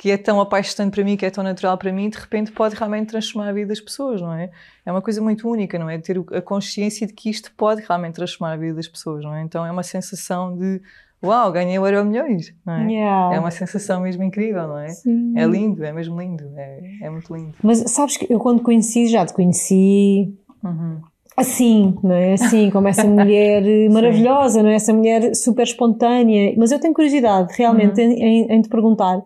que 0.01 0.11
é 0.11 0.17
tão 0.17 0.41
apaixonante 0.41 0.95
para 0.95 1.05
mim, 1.05 1.15
que 1.15 1.27
é 1.27 1.31
tão 1.31 1.45
natural 1.45 1.77
para 1.77 1.93
mim, 1.93 2.09
de 2.09 2.17
repente 2.17 2.51
pode 2.53 2.75
realmente 2.75 3.09
transformar 3.09 3.51
a 3.51 3.53
vida 3.53 3.69
das 3.69 3.81
pessoas, 3.81 4.19
não 4.19 4.33
é? 4.33 4.51
É 4.87 4.91
uma 4.91 5.03
coisa 5.03 5.21
muito 5.21 5.47
única, 5.47 5.79
não 5.79 5.91
é? 5.91 5.99
Ter 5.99 6.19
a 6.33 6.41
consciência 6.41 7.07
de 7.07 7.13
que 7.13 7.29
isto 7.29 7.53
pode 7.55 7.83
realmente 7.87 8.15
transformar 8.15 8.55
a 8.55 8.57
vida 8.57 8.73
das 8.73 8.89
pessoas, 8.89 9.23
não 9.23 9.35
é? 9.35 9.43
Então 9.43 9.65
é 9.65 9.71
uma 9.71 9.83
sensação 9.83 10.57
de 10.57 10.81
uau, 11.23 11.53
ganhei 11.53 11.79
o 11.79 11.87
Euro 11.87 12.07
Milhões, 12.07 12.55
não 12.65 12.77
é? 12.77 12.91
Yeah. 12.91 13.37
É 13.37 13.39
uma 13.41 13.51
sensação 13.51 14.01
mesmo 14.01 14.23
incrível, 14.23 14.69
não 14.69 14.79
é? 14.79 14.89
Sim. 14.89 15.35
É 15.37 15.45
lindo, 15.45 15.85
é 15.85 15.93
mesmo 15.93 16.19
lindo, 16.19 16.45
é, 16.57 16.81
é 17.03 17.11
muito 17.11 17.35
lindo. 17.35 17.53
Mas 17.63 17.81
sabes 17.91 18.17
que 18.17 18.33
eu 18.33 18.39
quando 18.39 18.63
conheci, 18.63 19.07
já 19.07 19.27
te 19.27 19.35
conheci 19.35 20.35
uhum. 20.65 21.03
assim, 21.37 21.95
não 22.03 22.15
é? 22.15 22.33
Assim, 22.33 22.71
como 22.71 22.89
essa 22.89 23.05
mulher 23.05 23.63
maravilhosa, 23.91 24.63
não 24.63 24.71
é? 24.71 24.77
Essa 24.77 24.95
mulher 24.95 25.35
super 25.35 25.65
espontânea. 25.65 26.55
Mas 26.57 26.73
eu 26.73 26.81
tenho 26.81 26.95
curiosidade 26.95 27.53
realmente 27.55 28.01
uhum. 28.01 28.13
em, 28.13 28.23
em, 28.23 28.53
em 28.55 28.63
te 28.63 28.71
perguntar 28.71 29.23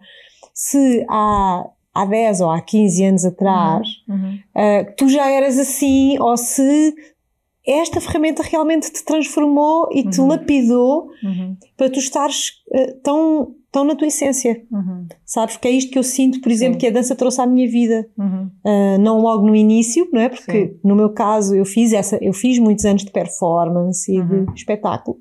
se 0.54 1.04
há, 1.08 1.68
há 1.92 2.04
10 2.06 2.40
ou 2.40 2.50
há 2.50 2.60
15 2.60 3.04
anos 3.04 3.24
atrás 3.24 3.88
uhum. 4.08 4.38
uh, 4.54 4.94
tu 4.96 5.08
já 5.08 5.28
eras 5.28 5.58
assim 5.58 6.16
ou 6.20 6.36
se 6.36 6.94
esta 7.66 8.00
ferramenta 8.00 8.42
realmente 8.42 8.92
te 8.92 9.02
transformou 9.04 9.88
e 9.90 10.08
te 10.08 10.20
uhum. 10.20 10.28
lapidou 10.28 11.08
uhum. 11.22 11.56
para 11.76 11.88
tu 11.88 11.98
estares 11.98 12.50
uh, 12.68 13.00
tão, 13.02 13.54
tão 13.72 13.84
na 13.84 13.96
tua 13.96 14.06
essência. 14.06 14.62
Uhum. 14.70 15.06
Sabes? 15.24 15.56
Porque 15.56 15.68
é 15.68 15.70
isto 15.70 15.90
que 15.90 15.98
eu 15.98 16.02
sinto, 16.02 16.42
por 16.42 16.52
exemplo, 16.52 16.74
Sim. 16.74 16.80
que 16.80 16.86
a 16.88 16.90
dança 16.90 17.16
trouxe 17.16 17.40
à 17.40 17.46
minha 17.46 17.66
vida. 17.66 18.06
Uh, 18.18 18.99
não 19.00 19.18
logo 19.18 19.46
no 19.46 19.56
início, 19.56 20.06
não 20.12 20.20
é? 20.20 20.28
Porque 20.28 20.66
Sim. 20.66 20.80
no 20.84 20.94
meu 20.94 21.08
caso 21.14 21.56
eu 21.56 21.64
fiz 21.64 21.94
essa, 21.94 22.18
eu 22.20 22.34
fiz 22.34 22.58
muitos 22.58 22.84
anos 22.84 23.02
de 23.02 23.11
performance 23.11 24.14
e 24.14 24.23
de 24.23 24.52
espetáculo. 24.54 25.16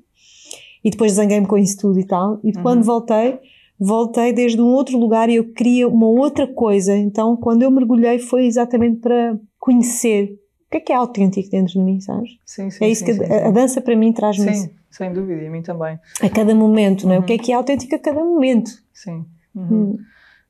E 0.84 0.90
depois 0.90 1.12
zanguei-me 1.12 1.46
com 1.46 1.56
isso 1.56 1.78
tudo 1.78 1.98
e 1.98 2.06
tal. 2.06 2.38
E 2.44 2.52
quando 2.52 2.84
voltei, 2.84 3.38
voltei 3.78 4.32
desde 4.32 4.60
um 4.60 4.66
outro 4.66 4.98
lugar 4.98 5.28
e 5.28 5.36
eu 5.36 5.52
queria 5.52 5.88
uma 5.88 6.06
outra 6.06 6.46
coisa. 6.46 6.96
Então, 6.96 7.36
quando 7.36 7.62
eu 7.62 7.70
mergulhei, 7.70 8.18
foi 8.18 8.46
exatamente 8.46 9.00
para 9.00 9.38
conhecer 9.58 10.38
o 10.66 10.70
que 10.70 10.76
é 10.78 10.80
que 10.80 10.92
é 10.92 10.96
autêntico 10.96 11.50
dentro 11.50 11.74
de 11.74 11.80
mim, 11.80 12.00
sabes? 12.00 12.30
Sim, 12.44 12.70
sim. 12.70 12.84
É 12.84 12.88
isso 12.88 13.04
sim, 13.04 13.18
que 13.18 13.32
a, 13.32 13.48
a, 13.48 13.50
dança 13.50 13.80
para 13.80 13.94
mim 13.94 14.12
traz-me 14.12 14.52
Sim, 14.54 14.70
sem 14.90 15.12
dúvida, 15.12 15.42
e 15.42 15.46
a 15.46 15.50
mim 15.50 15.62
também. 15.62 15.98
A 16.20 16.28
cada 16.28 16.54
momento, 16.54 17.06
não 17.06 17.14
é? 17.14 17.18
Uhum. 17.18 17.22
O 17.22 17.26
que 17.26 17.32
é 17.32 17.38
que 17.38 17.52
é 17.52 17.54
autêntico 17.54 17.94
a 17.94 17.98
cada 17.98 18.22
momento? 18.22 18.70
Sim. 18.92 19.24
Uhum. 19.54 19.66
Hum. 19.70 19.98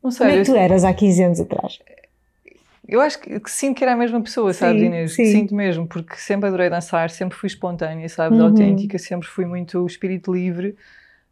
Não 0.02 0.10
sei. 0.10 0.26
Como 0.26 0.38
é 0.38 0.44
que 0.44 0.50
tu 0.50 0.56
eras 0.56 0.84
há 0.84 0.92
15 0.92 1.22
anos 1.22 1.40
atrás? 1.40 1.78
Eu 2.86 3.00
acho 3.00 3.18
que, 3.18 3.40
que, 3.40 3.50
sinto 3.50 3.78
que 3.78 3.84
era 3.84 3.94
a 3.94 3.96
mesma 3.96 4.20
pessoa, 4.20 4.52
sabes, 4.52 4.80
sim, 4.80 4.86
Inês? 4.86 5.14
Sim. 5.14 5.24
Sinto 5.24 5.54
mesmo, 5.54 5.86
porque 5.86 6.16
sempre 6.16 6.48
adorei 6.48 6.68
dançar, 6.68 7.08
sempre 7.08 7.36
fui 7.36 7.46
espontânea, 7.46 8.06
sabes, 8.10 8.38
uhum. 8.38 8.46
autêntica, 8.46 8.98
sempre 8.98 9.26
fui 9.26 9.46
muito 9.46 9.86
espírito 9.86 10.32
livre. 10.32 10.76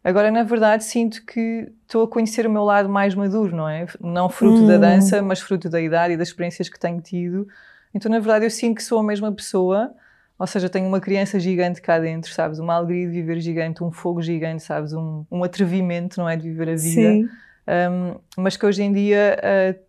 Agora, 0.03 0.29
na 0.29 0.43
verdade, 0.43 0.83
sinto 0.83 1.25
que 1.25 1.71
estou 1.83 2.03
a 2.03 2.07
conhecer 2.07 2.45
o 2.45 2.49
meu 2.49 2.63
lado 2.63 2.89
mais 2.89 3.15
maduro, 3.15 3.55
não 3.55 3.69
é? 3.69 3.85
Não 4.01 4.27
fruto 4.27 4.63
hum. 4.63 4.67
da 4.67 4.77
dança, 4.77 5.21
mas 5.21 5.39
fruto 5.39 5.69
da 5.69 5.79
idade 5.79 6.13
e 6.13 6.17
das 6.17 6.27
experiências 6.27 6.67
que 6.67 6.77
tenho 6.77 6.99
tido. 6.99 7.47
Então, 7.93 8.11
na 8.11 8.19
verdade, 8.19 8.45
eu 8.45 8.49
sinto 8.49 8.75
que 8.75 8.83
sou 8.83 8.99
a 8.99 9.03
mesma 9.03 9.31
pessoa, 9.31 9.93
ou 10.37 10.45
seja, 10.45 10.67
tenho 10.67 10.87
uma 10.87 10.99
criança 10.99 11.39
gigante 11.39 11.81
cá 11.81 11.99
dentro, 11.99 12.33
sabes? 12.33 12.59
Uma 12.59 12.75
alegria 12.75 13.07
de 13.07 13.13
viver 13.13 13.39
gigante, 13.39 13.81
um 13.81 13.91
fogo 13.91 14.21
gigante, 14.21 14.61
sabes? 14.61 14.91
Um, 14.91 15.23
um 15.31 15.41
atrevimento, 15.41 16.19
não 16.19 16.27
é? 16.27 16.35
De 16.35 16.49
viver 16.49 16.69
a 16.69 16.75
vida. 16.75 17.11
Sim. 17.11 17.29
Um, 17.65 18.19
mas 18.35 18.57
que 18.57 18.65
hoje 18.65 18.83
em 18.83 18.91
dia 18.91 19.39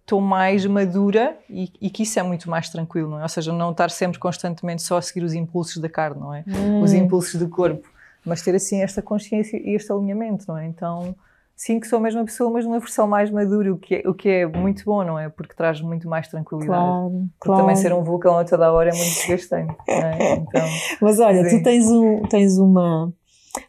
estou 0.01 0.21
uh, 0.21 0.23
mais 0.23 0.65
madura 0.65 1.37
e, 1.51 1.73
e, 1.81 1.91
que 1.91 2.05
isso 2.05 2.21
é 2.21 2.23
muito 2.23 2.49
mais 2.49 2.69
tranquilo, 2.69 3.11
não 3.11 3.19
é? 3.19 3.23
Ou 3.23 3.29
seja, 3.29 3.53
não 3.53 3.73
estar 3.73 3.91
sempre 3.91 4.21
constantemente 4.21 4.81
só 4.81 4.99
a 4.99 5.03
seguir 5.03 5.25
os 5.25 5.35
impulsos 5.35 5.79
da 5.79 5.89
carne, 5.89 6.21
não 6.21 6.33
é? 6.33 6.45
Hum. 6.47 6.83
Os 6.83 6.93
impulsos 6.93 7.35
do 7.35 7.49
corpo 7.49 7.89
mas 8.25 8.43
ter 8.43 8.55
assim 8.55 8.83
esta 8.83 9.03
consciência 9.03 9.57
e 9.57 9.75
este 9.75 9.93
alinhamento, 9.93 10.45
não 10.49 10.57
é? 10.57 10.67
Então, 10.67 11.15
sim 11.57 11.79
que 11.79 11.87
sou 11.87 11.99
a 11.99 12.03
mesma 12.03 12.25
pessoa, 12.25 12.51
mas 12.51 12.65
numa 12.65 12.79
versão 12.79 13.07
mais 13.07 13.31
madura, 13.31 13.73
o 13.73 13.79
que 13.79 13.97
é, 13.97 14.09
o 14.09 14.15
que 14.15 14.29
é 14.29 14.47
muito 14.47 14.85
bom, 14.85 15.05
não 15.05 15.19
é? 15.19 15.29
Porque 15.29 15.55
traz 15.55 15.81
muito 15.81 16.09
mais 16.09 16.29
tranquilidade. 16.29 16.79
Claro, 16.79 17.11
Porque 17.11 17.49
claro. 17.49 17.61
também 17.63 17.77
ser 17.77 17.93
um 17.93 18.03
vulcão 18.03 18.39
a 18.39 18.45
toda 18.45 18.67
a 18.67 18.73
hora 18.73 18.91
é 18.91 18.95
muito 18.95 19.15
desgastante, 19.15 19.75
é? 19.89 20.35
então, 20.35 20.67
mas 21.01 21.21
olha, 21.21 21.49
sim. 21.49 21.59
tu 21.59 21.63
tens, 21.63 21.87
um, 21.91 22.23
tens 22.23 22.59
uma 22.59 23.13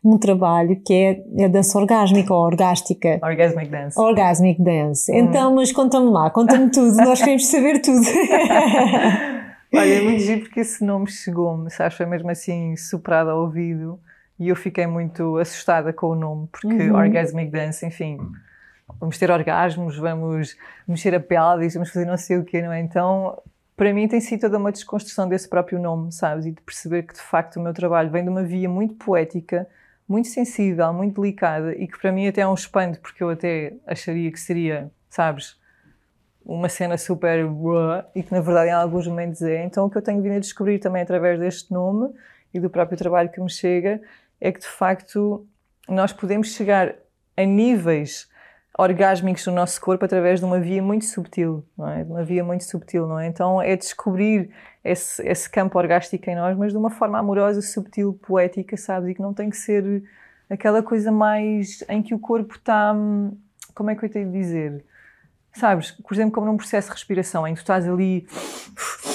um 0.03 0.17
trabalho 0.17 0.81
que 0.83 0.93
é 0.93 1.45
a 1.45 1.47
dança 1.47 1.77
orgásmica 1.77 2.33
ou 2.33 2.43
orgástica. 2.43 3.19
Orgasmic 3.21 3.69
Dance. 3.69 3.99
Orgasmic 3.99 4.63
Dance. 4.63 5.11
Hum. 5.11 5.15
Então, 5.15 5.53
mas 5.53 5.71
conta-me 5.71 6.09
lá, 6.09 6.29
conta-me 6.31 6.71
tudo, 6.71 6.95
nós 6.97 7.19
queremos 7.19 7.47
saber 7.47 7.79
tudo. 7.81 8.01
Olha, 9.73 9.93
é 9.93 10.01
muito 10.01 10.21
giro 10.21 10.41
porque 10.41 10.61
esse 10.61 10.83
nome 10.83 11.09
chegou-me, 11.09 11.69
sabes? 11.69 11.97
Foi 11.97 12.05
mesmo 12.05 12.29
assim 12.29 12.75
soprado 12.77 13.29
ao 13.29 13.41
ouvido 13.41 13.99
e 14.39 14.49
eu 14.49 14.55
fiquei 14.55 14.85
muito 14.85 15.37
assustada 15.37 15.93
com 15.93 16.07
o 16.07 16.15
nome, 16.15 16.47
porque 16.51 16.89
uhum. 16.89 16.95
Orgasmic 16.95 17.51
Dance, 17.51 17.85
enfim, 17.85 18.17
vamos 18.99 19.17
ter 19.17 19.31
orgasmos, 19.31 19.97
vamos 19.97 20.57
mexer 20.87 21.15
a 21.15 21.19
pelvis, 21.19 21.73
vamos 21.73 21.89
fazer 21.89 22.05
não 22.05 22.17
sei 22.17 22.37
o 22.37 22.43
quê, 22.43 22.61
não 22.61 22.71
é? 22.71 22.79
Então, 22.79 23.41
para 23.75 23.93
mim 23.93 24.07
tem 24.07 24.19
sido 24.19 24.41
toda 24.41 24.57
uma 24.57 24.71
desconstrução 24.71 25.27
desse 25.27 25.47
próprio 25.49 25.79
nome, 25.79 26.11
sabes? 26.11 26.45
E 26.45 26.51
de 26.51 26.61
perceber 26.61 27.03
que 27.03 27.13
de 27.13 27.21
facto 27.21 27.57
o 27.57 27.61
meu 27.61 27.73
trabalho 27.73 28.09
vem 28.09 28.23
de 28.23 28.29
uma 28.29 28.43
via 28.43 28.69
muito 28.69 28.95
poética, 28.95 29.67
muito 30.07 30.27
sensível, 30.27 30.93
muito 30.93 31.21
delicada 31.21 31.73
e 31.73 31.87
que 31.87 31.99
para 31.99 32.11
mim 32.11 32.27
até 32.27 32.41
é 32.41 32.47
um 32.47 32.53
espanto, 32.53 32.99
porque 32.99 33.23
eu 33.23 33.29
até 33.29 33.73
acharia 33.87 34.31
que 34.31 34.39
seria, 34.39 34.91
sabes, 35.09 35.59
uma 36.45 36.69
cena 36.69 36.97
super 36.97 37.39
e 38.13 38.21
que 38.21 38.31
na 38.31 38.39
verdade 38.39 38.69
em 38.69 38.73
alguns 38.73 39.07
momentos 39.07 39.41
é. 39.41 39.63
Então 39.63 39.85
o 39.85 39.89
que 39.89 39.97
eu 39.97 40.01
tenho 40.01 40.21
vindo 40.21 40.35
a 40.35 40.39
descobrir 40.39 40.77
também 40.77 41.01
através 41.01 41.39
deste 41.39 41.73
nome 41.73 42.13
e 42.53 42.59
do 42.59 42.69
próprio 42.69 42.97
trabalho 42.97 43.29
que 43.29 43.41
me 43.41 43.49
chega 43.49 43.99
é 44.39 44.51
que 44.51 44.59
de 44.59 44.67
facto 44.67 45.47
nós 45.87 46.11
podemos 46.11 46.53
chegar 46.53 46.95
a 47.37 47.43
níveis 47.43 48.29
orgásmicos 48.77 49.45
no 49.47 49.53
nosso 49.53 49.79
corpo 49.79 50.03
através 50.03 50.39
de 50.39 50.45
uma 50.45 50.59
via 50.59 50.81
muito 50.81 51.05
subtil, 51.05 51.65
não 51.77 51.89
é? 51.89 52.03
De 52.03 52.11
uma 52.11 52.23
via 52.23 52.43
muito 52.43 52.63
subtil, 52.65 53.07
não 53.07 53.19
é? 53.19 53.27
Então 53.27 53.61
é 53.61 53.75
descobrir 53.75 54.49
esse, 54.83 55.25
esse 55.25 55.49
campo 55.49 55.77
orgástico 55.77 56.29
em 56.29 56.35
nós, 56.35 56.57
mas 56.57 56.71
de 56.71 56.77
uma 56.77 56.89
forma 56.89 57.17
amorosa, 57.17 57.61
subtil, 57.61 58.13
poética, 58.13 58.75
sabes? 58.75 59.09
E 59.09 59.13
que 59.15 59.21
não 59.21 59.33
tem 59.33 59.49
que 59.49 59.57
ser 59.57 60.03
aquela 60.49 60.83
coisa 60.83 61.11
mais 61.11 61.83
em 61.87 62.03
que 62.03 62.13
o 62.13 62.19
corpo 62.19 62.55
está, 62.55 62.93
hum, 62.93 63.37
como 63.73 63.89
é 63.89 63.95
que 63.95 64.05
eu 64.05 64.09
tenho 64.09 64.31
de 64.31 64.37
dizer? 64.37 64.85
Sabes? 65.55 65.91
Por 65.91 66.13
exemplo, 66.13 66.33
como 66.33 66.45
num 66.47 66.57
processo 66.57 66.89
de 66.89 66.93
respiração, 66.93 67.47
em 67.47 67.53
que 67.53 67.59
tu 67.59 67.63
estás 67.63 67.87
ali 67.87 68.27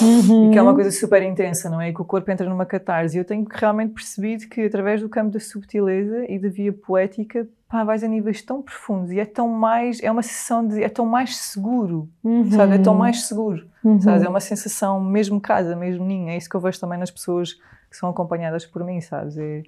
uhum. 0.01 0.49
e 0.49 0.51
que 0.51 0.57
é 0.57 0.61
uma 0.61 0.73
coisa 0.73 0.91
super 0.91 1.21
intensa, 1.21 1.69
não 1.69 1.79
é? 1.79 1.89
E 1.89 1.93
que 1.93 2.01
o 2.01 2.05
corpo 2.05 2.29
entra 2.31 2.49
numa 2.49 2.65
catarse. 2.65 3.15
E 3.15 3.19
eu 3.19 3.25
tenho 3.25 3.45
realmente 3.49 3.93
percebido 3.93 4.47
que 4.47 4.61
através 4.61 5.01
do 5.01 5.07
campo 5.07 5.31
da 5.31 5.39
subtileza 5.39 6.25
e 6.27 6.39
da 6.39 6.49
via 6.49 6.73
poética, 6.73 7.47
pá, 7.69 7.83
vais 7.83 8.03
a 8.03 8.07
níveis 8.07 8.41
tão 8.41 8.61
profundos 8.61 9.11
e 9.11 9.19
é 9.19 9.25
tão 9.25 9.47
mais, 9.47 10.01
é 10.01 10.11
uma 10.11 10.23
sensação 10.23 10.67
de, 10.67 10.83
é 10.83 10.89
tão 10.89 11.05
mais 11.05 11.37
seguro, 11.37 12.09
uhum. 12.23 12.49
sabe? 12.51 12.75
É 12.75 12.79
tão 12.79 12.95
mais 12.95 13.23
seguro, 13.23 13.67
uhum. 13.83 13.99
sabes? 13.99 14.23
É 14.23 14.29
uma 14.29 14.39
sensação 14.39 14.99
mesmo 14.99 15.39
casa, 15.39 15.75
mesmo 15.75 16.05
ninho. 16.05 16.29
É 16.29 16.37
isso 16.37 16.49
que 16.49 16.55
eu 16.55 16.61
vejo 16.61 16.79
também 16.79 16.97
nas 16.97 17.11
pessoas 17.11 17.53
que 17.53 17.97
são 17.97 18.09
acompanhadas 18.09 18.65
por 18.65 18.83
mim, 18.83 18.99
sabes? 18.99 19.37
É, 19.37 19.59
é 19.59 19.63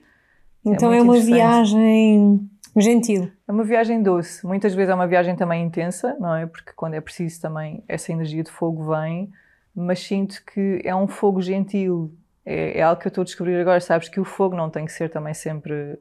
então 0.66 0.92
é, 0.92 0.98
é 0.98 1.02
uma 1.02 1.20
viagem 1.20 2.50
Gentil. 2.76 3.32
É 3.48 3.52
uma 3.52 3.64
viagem 3.64 4.02
doce. 4.02 4.46
Muitas 4.46 4.74
vezes 4.74 4.90
é 4.90 4.96
uma 4.96 5.08
viagem 5.08 5.36
também 5.36 5.64
intensa, 5.64 6.16
não 6.20 6.36
é? 6.36 6.46
Porque 6.46 6.72
quando 6.76 6.96
é 6.96 7.02
preciso 7.02 7.40
também 7.42 7.84
essa 7.88 8.12
energia 8.12 8.44
de 8.44 8.52
fogo 8.52 8.92
vem, 8.92 9.32
mas 9.76 10.00
sinto 10.00 10.44
que 10.46 10.82
é 10.84 10.96
um 10.96 11.08
fogo 11.08 11.42
gentil. 11.42 12.14
É, 12.46 12.80
é 12.80 12.82
algo 12.82 13.00
que 13.00 13.08
eu 13.08 13.10
estou 13.10 13.22
a 13.22 13.26
descobrir 13.26 13.56
agora. 13.56 13.80
Sabes 13.80 14.10
que 14.10 14.20
o 14.20 14.26
fogo 14.26 14.56
não 14.56 14.70
tem 14.70 14.86
que 14.86 14.92
ser 14.92 15.10
também 15.10 15.34
sempre 15.34 16.00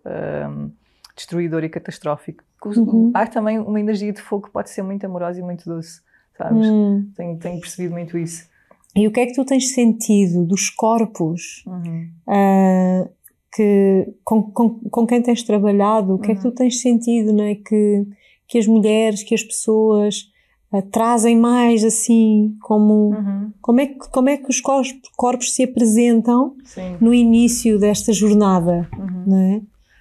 um, 0.49 0.71
destruidor 1.15 1.63
e 1.65 1.69
catastrófico. 1.69 2.43
Uhum. 2.65 3.11
Há 3.15 3.27
também 3.27 3.59
uma 3.59 3.81
energia 3.81 4.13
de 4.13 4.21
fogo 4.21 4.47
que 4.47 4.53
pode 4.53 4.71
ser 4.71 4.83
muito 4.83 5.05
amorosa 5.05 5.41
e 5.41 5.43
muito 5.43 5.65
doce, 5.69 6.01
sabes? 6.37 6.67
Uhum. 6.67 7.11
Tenho, 7.17 7.39
tenho 7.39 7.61
percebido 7.61 7.93
muito 7.93 8.17
isso. 8.17 8.51
E 8.95 9.09
o 9.09 9.11
que 9.11 9.21
é 9.21 9.27
que 9.27 9.33
tu 9.33 9.45
tens 9.45 9.73
sentido 9.73 10.45
dos 10.45 10.69
corpos 10.69 11.65
uhum. 11.67 12.11
uh, 12.27 13.11
que, 13.55 14.15
com, 14.25 14.43
com, 14.43 14.71
com 14.91 15.07
quem 15.07 15.23
tens 15.23 15.43
trabalhado, 15.43 16.15
o 16.15 16.19
que 16.19 16.29
uhum. 16.29 16.33
é 16.33 16.37
que 16.37 16.43
tu 16.43 16.49
uhum. 16.49 16.55
tens 16.55 16.81
sentido, 16.81 17.33
não 17.33 17.45
é? 17.45 17.55
Que, 17.55 18.07
que 18.49 18.59
as 18.59 18.67
mulheres, 18.67 19.23
que 19.23 19.35
as 19.35 19.45
pessoas 19.45 20.31
uh, 20.73 20.83
trazem 20.83 21.37
mais 21.37 21.85
assim, 21.85 22.57
como, 22.63 23.11
uhum. 23.11 23.53
como, 23.61 23.81
é 23.81 23.87
que, 23.87 23.99
como 24.11 24.29
é 24.31 24.37
que 24.39 24.49
os 24.49 24.61
corpos, 24.61 24.95
corpos 25.17 25.55
se 25.55 25.65
apresentam 25.65 26.57
Sim. 26.65 26.97
no 27.01 27.13
início 27.13 27.79
desta 27.79 28.13
jornada, 28.13 28.89
uhum. 28.99 29.25
não 29.27 29.39
é? 29.39 29.61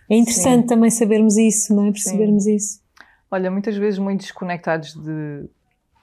É 0.10 0.15
interessante 0.15 0.62
Sim. 0.62 0.67
também 0.67 0.89
sabermos 0.89 1.38
isso, 1.38 1.75
não 1.75 1.86
é? 1.86 1.91
Percebermos 1.91 2.43
Sim. 2.43 2.55
isso. 2.55 2.81
Olha, 3.29 3.50
muitas 3.50 3.77
vezes 3.77 3.98
muito 3.98 4.22
desconectados 4.22 4.93
de, 4.93 5.46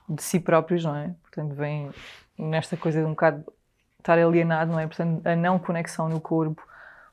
de 0.09 0.23
si 0.23 0.41
próprios, 0.41 0.85
não 0.85 0.97
é? 0.97 1.15
Portanto, 1.23 1.55
vem 1.55 1.91
nesta 2.39 2.77
coisa 2.77 3.01
de 3.01 3.07
um 3.07 3.11
bocado 3.11 3.45
estar 3.99 4.19
alienado, 4.19 4.73
não 4.73 4.81
é? 4.81 4.87
Portanto, 4.87 5.27
a 5.27 5.37
não 5.37 5.59
conexão 5.59 6.09
no 6.09 6.21
corpo, 6.21 6.63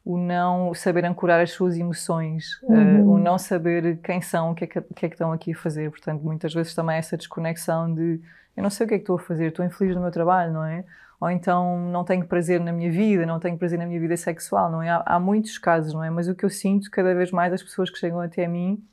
o 0.05 0.19
não 0.19 0.71
saber 0.75 1.03
ancorar 1.03 1.41
as 1.41 1.51
suas 1.51 1.75
emoções, 1.75 2.61
uhum. 2.61 3.01
uh, 3.01 3.13
o 3.13 3.17
não 3.17 3.39
saber 3.39 3.99
quem 4.03 4.21
são, 4.21 4.51
o 4.51 4.55
que, 4.55 4.65
é 4.65 4.67
que, 4.67 4.79
que, 4.79 5.05
é 5.07 5.09
que 5.09 5.15
estão 5.15 5.31
aqui 5.31 5.53
a 5.53 5.57
fazer. 5.57 5.89
Portanto, 5.89 6.21
muitas 6.21 6.53
vezes 6.53 6.75
também 6.75 6.95
essa 6.97 7.17
desconexão 7.17 7.91
de 7.91 8.21
eu 8.55 8.61
não 8.61 8.69
sei 8.69 8.85
o 8.85 8.87
que 8.87 8.93
é 8.93 8.97
que 8.97 9.03
estou 9.03 9.15
a 9.15 9.19
fazer, 9.19 9.47
estou 9.47 9.65
infeliz 9.65 9.95
no 9.95 10.01
meu 10.01 10.11
trabalho, 10.11 10.53
não 10.53 10.63
é? 10.63 10.85
Ou 11.19 11.29
então 11.29 11.79
não 11.89 12.03
tenho 12.03 12.25
prazer 12.25 12.59
na 12.59 12.71
minha 12.71 12.91
vida, 12.91 13.25
não 13.25 13.39
tenho 13.39 13.57
prazer 13.57 13.79
na 13.79 13.85
minha 13.85 13.99
vida 13.99 14.15
sexual, 14.15 14.71
não 14.71 14.81
é? 14.81 14.89
Há, 14.89 15.03
há 15.05 15.19
muitos 15.19 15.57
casos, 15.57 15.91
não 15.91 16.03
é? 16.03 16.09
Mas 16.11 16.27
o 16.27 16.35
que 16.35 16.45
eu 16.45 16.49
sinto 16.51 16.91
cada 16.91 17.15
vez 17.15 17.31
mais 17.31 17.51
as 17.51 17.63
pessoas 17.63 17.89
que 17.89 17.97
chegam 17.97 18.21
até 18.21 18.47
mim 18.47 18.83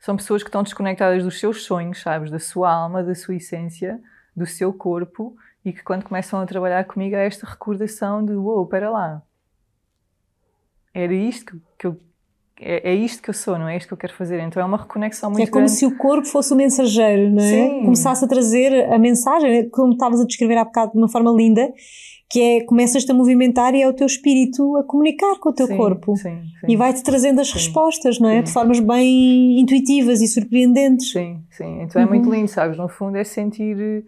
são 0.00 0.16
pessoas 0.16 0.42
que 0.42 0.48
estão 0.48 0.64
desconectadas 0.64 1.22
dos 1.22 1.38
seus 1.38 1.62
sonhos, 1.62 2.00
sabes? 2.00 2.28
Da 2.28 2.40
sua 2.40 2.72
alma, 2.72 3.04
da 3.04 3.14
sua 3.14 3.36
essência, 3.36 4.00
do 4.34 4.46
seu 4.46 4.72
corpo 4.72 5.36
e 5.64 5.72
que 5.72 5.82
quando 5.82 6.02
começam 6.04 6.40
a 6.40 6.46
trabalhar 6.46 6.84
comigo 6.84 7.14
há 7.14 7.20
esta 7.20 7.46
recordação 7.46 8.24
de 8.24 8.32
uou, 8.32 8.56
wow, 8.56 8.64
espera 8.64 8.90
lá, 8.90 9.22
era 10.94 11.14
isto 11.14 11.60
que 11.78 11.86
eu 11.86 11.96
é, 12.60 12.90
é, 12.90 12.94
isto 12.94 13.22
que 13.22 13.30
eu 13.30 13.34
sou, 13.34 13.56
não 13.56 13.68
é 13.68 13.76
isto 13.76 13.86
que 13.86 13.94
eu 13.94 13.98
quero 13.98 14.14
fazer. 14.14 14.40
Então 14.40 14.60
é 14.60 14.66
uma 14.66 14.78
reconexão 14.78 15.30
muito 15.30 15.42
É 15.42 15.46
como 15.46 15.64
grande. 15.64 15.78
se 15.78 15.86
o 15.86 15.96
corpo 15.96 16.26
fosse 16.26 16.52
o 16.52 16.56
mensageiro, 16.56 17.30
não 17.30 17.42
é? 17.42 17.50
Sim. 17.50 17.82
Começasse 17.84 18.24
a 18.24 18.28
trazer 18.28 18.92
a 18.92 18.98
mensagem, 18.98 19.68
como 19.70 19.92
estavas 19.92 20.20
a 20.20 20.24
descrever 20.24 20.56
há 20.56 20.64
bocado 20.64 20.92
de 20.92 20.98
uma 20.98 21.08
forma 21.08 21.30
linda, 21.30 21.72
que 22.28 22.40
é 22.40 22.64
começas-te 22.64 23.10
a 23.10 23.14
movimentar 23.14 23.74
e 23.74 23.82
é 23.82 23.88
o 23.88 23.92
teu 23.92 24.06
espírito 24.06 24.76
a 24.76 24.82
comunicar 24.82 25.38
com 25.38 25.50
o 25.50 25.52
teu 25.52 25.66
sim, 25.66 25.76
corpo. 25.76 26.16
Sim, 26.16 26.42
sim. 26.60 26.66
E 26.68 26.76
vai-te 26.76 27.02
trazendo 27.02 27.40
as 27.40 27.52
respostas, 27.52 28.18
não 28.18 28.28
é? 28.28 28.42
De 28.42 28.52
formas 28.52 28.80
bem 28.80 29.60
intuitivas 29.60 30.20
e 30.20 30.26
surpreendentes. 30.26 31.12
Sim, 31.12 31.40
sim. 31.50 31.82
Então 31.82 32.02
é 32.02 32.06
muito 32.06 32.28
uhum. 32.28 32.34
lindo, 32.34 32.48
sabes? 32.48 32.76
No 32.76 32.88
fundo 32.88 33.16
é 33.16 33.24
sentir 33.24 34.04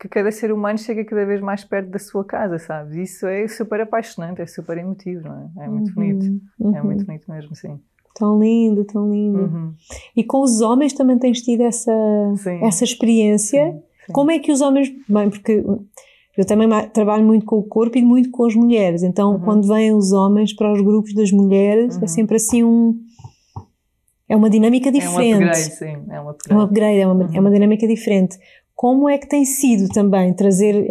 que 0.00 0.08
cada 0.08 0.32
ser 0.32 0.50
humano 0.50 0.78
chega 0.78 1.04
cada 1.04 1.26
vez 1.26 1.42
mais 1.42 1.62
perto 1.62 1.90
da 1.90 1.98
sua 1.98 2.24
casa, 2.24 2.58
sabes? 2.58 2.96
Isso 2.96 3.26
é 3.26 3.46
super 3.46 3.82
apaixonante, 3.82 4.40
é 4.40 4.46
super 4.46 4.78
emotivo, 4.78 5.28
não 5.28 5.50
é? 5.58 5.64
É 5.64 5.68
muito 5.68 5.88
uhum, 5.88 5.94
bonito, 5.94 6.42
uhum. 6.58 6.74
é 6.76 6.82
muito 6.82 7.04
bonito 7.04 7.30
mesmo, 7.30 7.54
sim. 7.54 7.78
Tão 8.14 8.40
lindo, 8.40 8.84
tão 8.86 9.12
lindo. 9.12 9.40
Uhum. 9.40 9.74
E 10.16 10.24
com 10.24 10.40
os 10.40 10.62
homens 10.62 10.94
também 10.94 11.18
tens 11.18 11.42
tido 11.42 11.60
essa, 11.62 11.92
essa 12.62 12.82
experiência? 12.82 13.72
Sim, 13.72 13.82
sim. 14.06 14.12
Como 14.12 14.30
é 14.30 14.38
que 14.38 14.50
os 14.50 14.62
homens. 14.62 14.90
Bem, 15.06 15.28
porque 15.28 15.62
eu 16.36 16.46
também 16.46 16.68
trabalho 16.94 17.24
muito 17.24 17.44
com 17.44 17.58
o 17.58 17.62
corpo 17.62 17.98
e 17.98 18.02
muito 18.02 18.30
com 18.30 18.46
as 18.46 18.54
mulheres, 18.54 19.02
então 19.02 19.34
uhum. 19.34 19.40
quando 19.40 19.68
vêm 19.68 19.92
os 19.94 20.12
homens 20.12 20.54
para 20.54 20.72
os 20.72 20.80
grupos 20.80 21.12
das 21.12 21.30
mulheres 21.30 21.98
é 21.98 22.00
uhum. 22.00 22.08
sempre 22.08 22.36
assim 22.36 22.64
um. 22.64 22.98
É 24.26 24.36
uma 24.36 24.48
dinâmica 24.48 24.90
diferente. 24.92 25.42
É 25.42 25.46
um 25.46 25.50
upgrade, 25.50 25.74
sim. 25.74 25.96
É 26.08 26.20
um 26.20 26.28
upgrade. 26.28 26.52
É 26.52 26.56
um 26.56 26.60
upgrade, 26.60 26.98
é 26.98 27.06
uma, 27.06 27.36
é 27.36 27.40
uma 27.40 27.50
dinâmica 27.50 27.86
diferente 27.86 28.38
como 28.80 29.10
é 29.10 29.18
que 29.18 29.26
tem 29.26 29.44
sido 29.44 29.92
também 29.92 30.32
trazer 30.32 30.88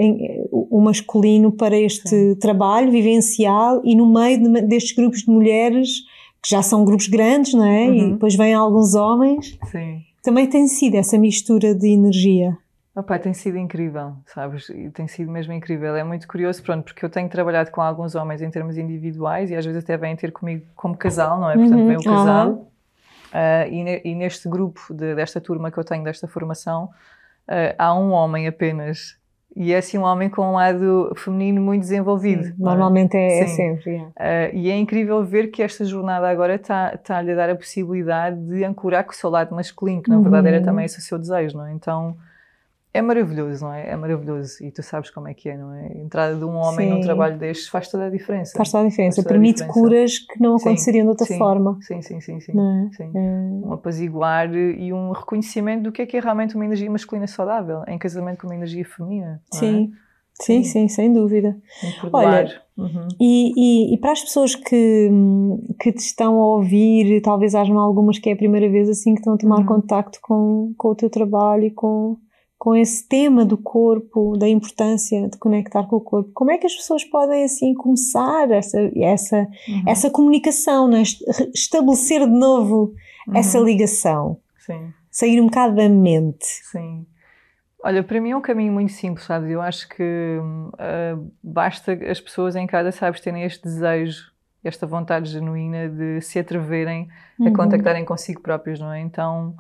o 0.52 0.80
masculino 0.80 1.52
para 1.52 1.76
este 1.76 2.08
Sim. 2.08 2.36
trabalho 2.36 2.92
vivencial 2.92 3.82
e 3.84 3.96
no 3.96 4.06
meio 4.06 4.44
de, 4.44 4.62
destes 4.62 4.96
grupos 4.96 5.24
de 5.24 5.32
mulheres, 5.32 6.02
que 6.40 6.52
já 6.52 6.62
são 6.62 6.86
grupos 6.86 7.08
grandes, 7.08 7.56
não 7.56 7.66
é? 7.66 7.88
Uhum. 7.88 7.96
E 7.96 8.12
depois 8.12 8.36
vêm 8.36 8.54
alguns 8.54 8.94
homens. 8.94 9.58
Sim. 9.72 10.04
Também 10.22 10.46
tem 10.46 10.68
sido 10.68 10.98
essa 10.98 11.18
mistura 11.18 11.74
de 11.74 11.88
energia. 11.88 12.56
Opa, 12.96 13.18
tem 13.18 13.34
sido 13.34 13.58
incrível, 13.58 14.14
sabes? 14.28 14.68
Tem 14.94 15.08
sido 15.08 15.32
mesmo 15.32 15.52
incrível. 15.52 15.96
É 15.96 16.04
muito 16.04 16.28
curioso, 16.28 16.62
pronto, 16.62 16.84
porque 16.84 17.04
eu 17.04 17.10
tenho 17.10 17.28
trabalhado 17.28 17.72
com 17.72 17.82
alguns 17.82 18.14
homens 18.14 18.44
em 18.44 18.52
termos 18.52 18.78
individuais 18.78 19.50
e 19.50 19.56
às 19.56 19.66
vezes 19.66 19.84
até 19.84 19.98
vêm 19.98 20.16
ter 20.16 20.32
comigo 20.32 20.64
como 20.76 20.96
casal, 20.96 21.40
não 21.40 21.50
é? 21.50 21.56
Portanto, 21.56 21.80
uhum. 21.80 21.88
vem 21.88 21.98
o 21.98 22.04
casal. 22.04 22.50
Uhum. 22.50 22.62
Uh, 23.34 23.74
e, 23.74 23.84
ne, 23.84 24.02
e, 24.06 24.14
neste 24.14 24.48
grupo 24.48 24.80
de, 24.94 25.16
desta 25.16 25.42
turma 25.42 25.72
que 25.72 25.80
eu 25.80 25.84
tenho, 25.84 26.04
desta 26.04 26.28
formação, 26.28 26.92
uh, 27.50 27.76
há 27.78 27.94
um 27.94 28.12
homem 28.12 28.48
apenas. 28.48 29.18
E 29.56 29.74
é 29.74 29.78
assim 29.78 29.98
um 29.98 30.04
homem 30.04 30.30
com 30.30 30.48
um 30.48 30.54
lado 30.54 31.12
feminino 31.18 31.60
muito 31.62 31.82
desenvolvido. 31.82 32.44
Sim, 32.44 32.54
normalmente 32.60 33.18
é, 33.18 33.42
é, 33.42 33.48
sempre. 33.48 33.98
Uh, 33.98 34.54
e 34.54 34.70
é 34.70 34.78
incrível 34.78 35.24
ver 35.26 35.48
que 35.48 35.62
esta 35.64 35.84
jornada 35.84 36.30
agora 36.30 36.56
está-lhe 36.56 36.98
tá 37.00 37.20
a 37.20 37.36
dar 37.36 37.50
a 37.50 37.56
possibilidade 37.56 38.40
de 38.46 38.64
ancorar 38.64 39.04
com 39.04 39.12
o 39.12 39.16
seu 39.16 39.30
lado 39.30 39.54
masculino, 39.54 40.04
que 40.04 40.10
na 40.10 40.22
verdade 40.22 40.48
era 40.48 40.60
uhum. 40.60 40.64
também 40.64 40.86
esse 40.86 41.00
o 41.00 41.02
seu 41.02 41.18
desejo, 41.18 41.58
não 41.58 41.66
é? 41.66 41.74
Então 41.74 42.16
é 42.92 43.02
maravilhoso, 43.02 43.66
não 43.66 43.74
é? 43.74 43.90
É 43.90 43.96
maravilhoso. 43.96 44.64
E 44.64 44.72
tu 44.72 44.82
sabes 44.82 45.12
como 45.12 45.28
é 45.28 45.34
que 45.34 45.48
é, 45.48 45.58
não 45.58 45.74
é? 45.74 45.88
A 45.88 45.98
entrada 45.98 46.36
de 46.36 46.44
um 46.44 46.56
homem 46.56 46.90
sim. 46.90 46.96
num 46.96 47.02
trabalho 47.02 47.38
destes 47.38 47.68
faz 47.68 47.88
toda 47.88 48.06
a 48.06 48.10
diferença. 48.10 48.58
Faz 48.58 48.72
toda 48.72 48.86
a 48.86 48.90
diferença. 48.90 49.18
Toda 49.18 49.30
Permite 49.30 49.62
a 49.62 49.68
diferença. 49.68 49.80
curas 49.80 50.20
que 50.20 50.42
não 50.42 50.56
aconteceriam 50.56 51.02
sim, 51.02 51.06
de 51.06 51.10
outra 51.10 51.26
sim, 51.28 51.38
forma. 51.38 51.78
Sim, 51.82 52.02
sim, 52.02 52.20
sim. 52.20 52.40
sim, 52.40 52.52
é? 52.52 53.02
É. 53.04 53.20
Um 53.20 53.74
apaziguar 53.74 54.54
e 54.54 54.92
um 54.92 55.12
reconhecimento 55.12 55.84
do 55.84 55.92
que 55.92 56.02
é 56.02 56.06
que 56.06 56.18
é 56.18 56.20
realmente 56.20 56.56
uma 56.56 56.66
energia 56.66 56.90
masculina 56.90 57.28
saudável 57.28 57.84
em 57.88 57.98
casamento 58.00 58.40
com 58.40 58.48
uma 58.48 58.56
energia 58.56 58.86
feminina. 58.86 59.42
Sim. 59.54 59.94
É? 60.06 60.10
Sim, 60.42 60.64
sim, 60.64 60.88
sem 60.88 61.12
dúvida. 61.12 61.58
Olha, 62.14 62.62
uhum. 62.78 63.08
e, 63.20 63.52
e, 63.58 63.94
e, 63.94 63.98
para 63.98 64.14
as 64.14 64.22
pessoas 64.22 64.56
que, 64.56 65.12
que 65.78 65.92
te 65.92 66.00
estão 66.00 66.42
a 66.42 66.48
ouvir, 66.56 67.22
talvez 67.22 67.54
hajam 67.54 67.78
algumas 67.78 68.18
que 68.18 68.30
é 68.30 68.34
a 68.34 68.38
primeira 68.38 68.70
vez 68.70 68.88
assim 68.90 69.14
que 69.14 69.20
estão 69.20 69.34
a 69.34 69.38
tomar 69.38 69.60
uhum. 69.60 69.66
contacto 69.66 70.18
com, 70.22 70.74
com 70.78 70.88
o 70.88 70.96
teu 70.96 71.10
trabalho 71.10 71.66
e 71.66 71.72
com, 71.72 72.18
com 72.60 72.76
esse 72.76 73.08
tema 73.08 73.46
do 73.46 73.58
corpo, 73.58 74.38
da 74.38 74.48
importância 74.48 75.30
de 75.30 75.38
conectar 75.38 75.88
com 75.88 75.96
o 75.96 76.02
corpo, 76.02 76.30
como 76.34 76.52
é 76.52 76.58
que 76.58 76.68
as 76.68 76.76
pessoas 76.76 77.06
podem 77.06 77.46
assim 77.46 77.74
começar 77.74 78.52
essa, 78.52 78.78
essa, 78.98 79.38
uhum. 79.38 79.84
essa 79.88 80.10
comunicação, 80.12 80.86
né? 80.90 81.02
estabelecer 81.56 82.20
de 82.20 82.38
novo 82.38 82.94
uhum. 83.26 83.38
essa 83.38 83.58
ligação? 83.58 84.38
Sim. 84.58 84.94
Sair 85.10 85.40
um 85.40 85.46
bocado 85.46 85.76
da 85.76 85.88
mente. 85.88 86.46
Sim. 86.46 87.06
Olha, 87.82 88.04
para 88.04 88.20
mim 88.20 88.32
é 88.32 88.36
um 88.36 88.42
caminho 88.42 88.74
muito 88.74 88.92
simples, 88.92 89.26
sabes? 89.26 89.50
Eu 89.50 89.62
acho 89.62 89.88
que 89.88 90.38
uh, 90.44 91.32
basta 91.42 91.94
as 92.12 92.20
pessoas 92.20 92.58
em 92.58 92.68
casa, 92.68 92.92
sabes, 92.92 93.22
terem 93.22 93.44
este 93.44 93.64
desejo, 93.64 94.34
esta 94.62 94.86
vontade 94.86 95.32
genuína 95.32 95.88
de 95.88 96.20
se 96.20 96.38
atreverem 96.38 97.08
uhum. 97.40 97.48
a 97.48 97.56
contactarem 97.56 98.04
consigo 98.04 98.42
próprios, 98.42 98.82
não 98.82 98.92
é? 98.92 99.00
Então 99.00 99.56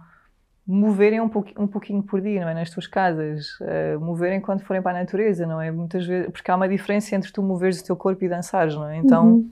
moverem 0.72 1.20
um, 1.20 1.28
pouquinho, 1.28 1.62
um 1.64 1.68
pouquinho 1.68 2.04
por 2.04 2.22
dia, 2.22 2.42
não 2.42 2.50
é? 2.50 2.54
Nas 2.54 2.70
tuas 2.70 2.86
casas, 2.86 3.60
uh, 3.60 4.00
moverem 4.00 4.40
quando 4.40 4.62
forem 4.62 4.84
para 4.84 5.00
a 5.00 5.02
natureza, 5.02 5.48
não 5.48 5.60
é? 5.60 5.72
Muitas 5.72 6.06
vezes, 6.06 6.30
porque 6.30 6.52
há 6.52 6.56
uma 6.56 6.70
diferença 6.70 7.16
entre 7.16 7.32
tu 7.32 7.42
moveres 7.42 7.82
o 7.82 7.84
teu 7.84 7.96
corpo 7.96 8.24
e 8.24 8.30
dançares, 8.30 8.76
não 8.76 8.88
é? 8.88 8.98
Então, 8.98 9.28
uhum. 9.28 9.52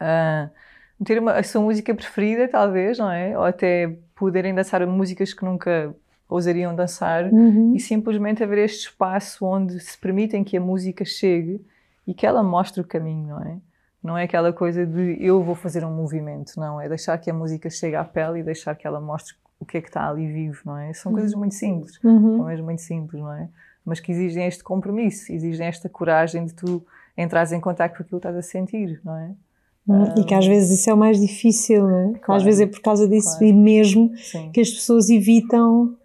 uh, 0.00 1.04
ter 1.04 1.20
uma, 1.20 1.34
a 1.34 1.42
sua 1.44 1.62
música 1.62 1.94
preferida, 1.94 2.48
talvez, 2.48 2.98
não 2.98 3.12
é? 3.12 3.38
Ou 3.38 3.44
até 3.44 3.96
poderem 4.16 4.52
dançar 4.52 4.84
músicas 4.88 5.32
que 5.32 5.44
nunca 5.44 5.94
ousariam 6.28 6.74
dançar 6.74 7.32
uhum. 7.32 7.72
e 7.76 7.78
simplesmente 7.78 8.42
haver 8.42 8.58
este 8.58 8.88
espaço 8.88 9.46
onde 9.46 9.78
se 9.78 9.96
permitem 9.96 10.42
que 10.42 10.56
a 10.56 10.60
música 10.60 11.04
chegue 11.04 11.64
e 12.04 12.12
que 12.12 12.26
ela 12.26 12.42
mostre 12.42 12.80
o 12.80 12.84
caminho, 12.84 13.28
não 13.28 13.40
é? 13.40 13.56
Não 14.02 14.18
é 14.18 14.24
aquela 14.24 14.52
coisa 14.52 14.84
de 14.84 15.16
eu 15.20 15.44
vou 15.44 15.54
fazer 15.54 15.84
um 15.84 15.94
movimento, 15.94 16.58
não. 16.58 16.80
É 16.80 16.88
deixar 16.88 17.16
que 17.18 17.30
a 17.30 17.34
música 17.34 17.70
chegue 17.70 17.94
à 17.94 18.02
pele 18.02 18.40
e 18.40 18.42
deixar 18.42 18.74
que 18.74 18.84
ela 18.84 19.00
mostre 19.00 19.34
o 19.60 19.64
que 19.66 19.76
é 19.76 19.80
que 19.80 19.88
está 19.88 20.08
ali 20.08 20.26
vivo, 20.26 20.62
não 20.64 20.76
é? 20.76 20.92
São 20.94 21.12
coisas 21.12 21.34
muito 21.34 21.54
simples, 21.54 22.02
uhum. 22.02 22.38
são 22.38 22.46
mesmo 22.46 22.64
muito 22.64 22.82
simples, 22.82 23.22
não 23.22 23.32
é? 23.32 23.48
Mas 23.84 24.00
que 24.00 24.10
exigem 24.10 24.46
este 24.46 24.64
compromisso, 24.64 25.30
exigem 25.30 25.66
esta 25.66 25.88
coragem 25.88 26.46
de 26.46 26.54
tu 26.54 26.84
entrares 27.16 27.52
em 27.52 27.60
contato 27.60 27.90
com 27.96 28.02
aquilo 28.02 28.20
que 28.20 28.28
estás 28.28 28.36
a 28.36 28.42
sentir, 28.42 29.00
não 29.04 29.16
é? 29.16 29.30
Um, 29.86 30.20
e 30.20 30.24
que 30.24 30.34
às 30.34 30.46
vezes 30.46 30.78
isso 30.78 30.90
é 30.90 30.94
o 30.94 30.96
mais 30.96 31.20
difícil, 31.20 31.82
não 31.82 32.10
é? 32.10 32.18
Claro, 32.18 32.38
às 32.38 32.42
vezes 32.42 32.60
é 32.60 32.66
por 32.66 32.80
causa 32.80 33.06
disso 33.08 33.38
claro. 33.38 33.46
e 33.46 33.52
mesmo 33.52 34.16
Sim. 34.16 34.50
que 34.52 34.60
as 34.60 34.70
pessoas 34.70 35.10
evitam 35.10 35.96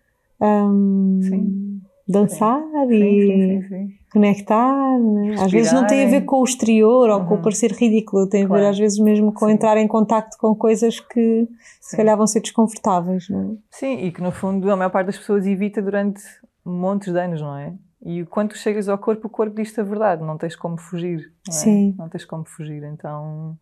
um, 0.42 1.75
dançar 2.08 2.62
sim. 2.88 2.94
e 2.94 3.68
sim, 3.68 3.88
conectar. 4.12 5.00
Né? 5.00 5.36
Às 5.40 5.52
vezes 5.52 5.74
não 5.74 5.88
tem 5.88 6.06
a 6.06 6.10
ver 6.10 6.22
com 6.22 6.42
o 6.42 6.44
exterior 6.44 7.10
ou 7.10 7.20
uhum. 7.20 7.26
com 7.26 7.36
o 7.36 7.42
parecer 7.42 7.72
ridículo, 7.72 8.30
tem 8.30 8.46
a 8.46 8.48
ver 8.48 8.66
às 8.66 8.78
vezes 8.78 9.00
mesmo 9.00 9.34
com 9.34 9.50
entrar 9.50 9.78
em 9.78 9.88
contacto 9.88 10.38
com 10.38 10.56
coisas 10.56 11.00
que 11.00 11.48
se 11.82 11.98
calhar 11.98 12.16
vão 12.16 12.28
ser 12.28 12.42
desconfortáveis. 12.42 13.28
Não 13.30 13.54
é? 13.54 13.58
Sim, 13.72 14.06
e 14.06 14.12
que 14.12 14.22
no 14.22 14.32
fundo 14.32 14.72
a 14.72 14.76
maior 14.76 14.92
parte 14.92 15.08
das 15.08 15.18
pessoas 15.18 15.46
evita 15.48 15.82
durante 15.82 16.22
montes 16.64 17.12
de 17.12 17.20
anos, 17.20 17.42
não 17.42 17.58
é? 17.58 17.74
E 18.04 18.24
quando 18.26 18.56
chegas 18.56 18.88
ao 18.88 19.00
corpo, 19.00 19.26
o 19.26 19.30
corpo 19.30 19.56
diz-te 19.56 19.82
a 19.82 19.84
verdade, 19.84 20.24
não 20.24 20.38
tens 20.38 20.56
como 20.56 20.78
fugir. 20.78 21.34
Não 21.48 21.56
é? 21.56 21.58
Sim. 21.58 21.96
Não 21.98 22.08
tens 22.08 22.24
como 22.24 22.46
fugir. 22.46 22.84
Então, 22.84 23.58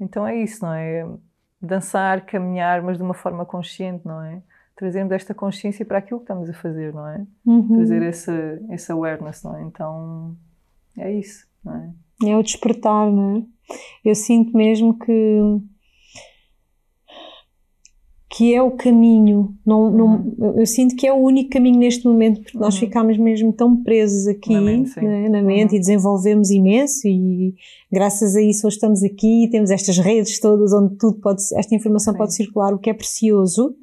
então 0.00 0.26
é 0.26 0.36
isso, 0.36 0.64
não 0.64 0.72
é? 0.72 1.06
Dançar, 1.62 2.26
caminhar, 2.26 2.82
mas 2.82 2.96
de 2.96 3.02
uma 3.04 3.14
forma 3.14 3.46
consciente, 3.46 4.04
não 4.04 4.20
é? 4.20 4.42
Trazermos 4.76 5.12
esta 5.12 5.34
consciência 5.34 5.84
para 5.84 5.98
aquilo 5.98 6.20
que 6.20 6.24
estamos 6.24 6.50
a 6.50 6.52
fazer, 6.52 6.92
não 6.92 7.08
é? 7.08 7.26
Uhum. 7.44 7.76
Trazer 7.76 8.02
esse, 8.02 8.30
esse 8.70 8.92
awareness, 8.92 9.42
não 9.42 9.56
é? 9.56 9.62
Então, 9.62 10.36
é 10.96 11.12
isso, 11.12 11.46
não 11.64 11.74
é? 11.74 11.90
É 12.30 12.36
o 12.36 12.42
despertar, 12.42 13.10
não 13.10 13.38
é? 13.38 13.42
Eu 14.04 14.14
sinto 14.14 14.56
mesmo 14.56 14.96
que 14.98 15.40
que 18.36 18.54
é 18.54 18.60
o 18.60 18.72
caminho, 18.72 19.56
não, 19.64 19.90
não, 19.90 20.06
uhum. 20.06 20.54
eu 20.58 20.66
sinto 20.66 20.94
que 20.94 21.06
é 21.06 21.12
o 21.12 21.16
único 21.16 21.48
caminho 21.48 21.78
neste 21.78 22.04
momento, 22.04 22.42
porque 22.42 22.58
nós 22.58 22.74
uhum. 22.74 22.80
ficámos 22.80 23.16
mesmo 23.16 23.50
tão 23.50 23.82
presos 23.82 24.26
aqui 24.26 24.52
na 24.52 24.60
mente, 24.60 25.00
né, 25.00 25.28
na 25.30 25.40
mente 25.40 25.70
uhum. 25.70 25.76
e 25.76 25.80
desenvolvemos 25.80 26.50
imenso 26.50 27.08
e 27.08 27.54
graças 27.90 28.36
a 28.36 28.42
isso 28.42 28.66
hoje 28.66 28.76
estamos 28.76 29.02
aqui, 29.02 29.48
temos 29.50 29.70
estas 29.70 29.96
redes 29.96 30.38
todas 30.38 30.70
onde 30.74 30.96
tudo 30.96 31.18
pode, 31.18 31.40
esta 31.54 31.74
informação 31.74 32.12
sim. 32.12 32.18
pode 32.18 32.34
circular, 32.34 32.74
o 32.74 32.78
que 32.78 32.90
é 32.90 32.94
precioso, 32.94 33.74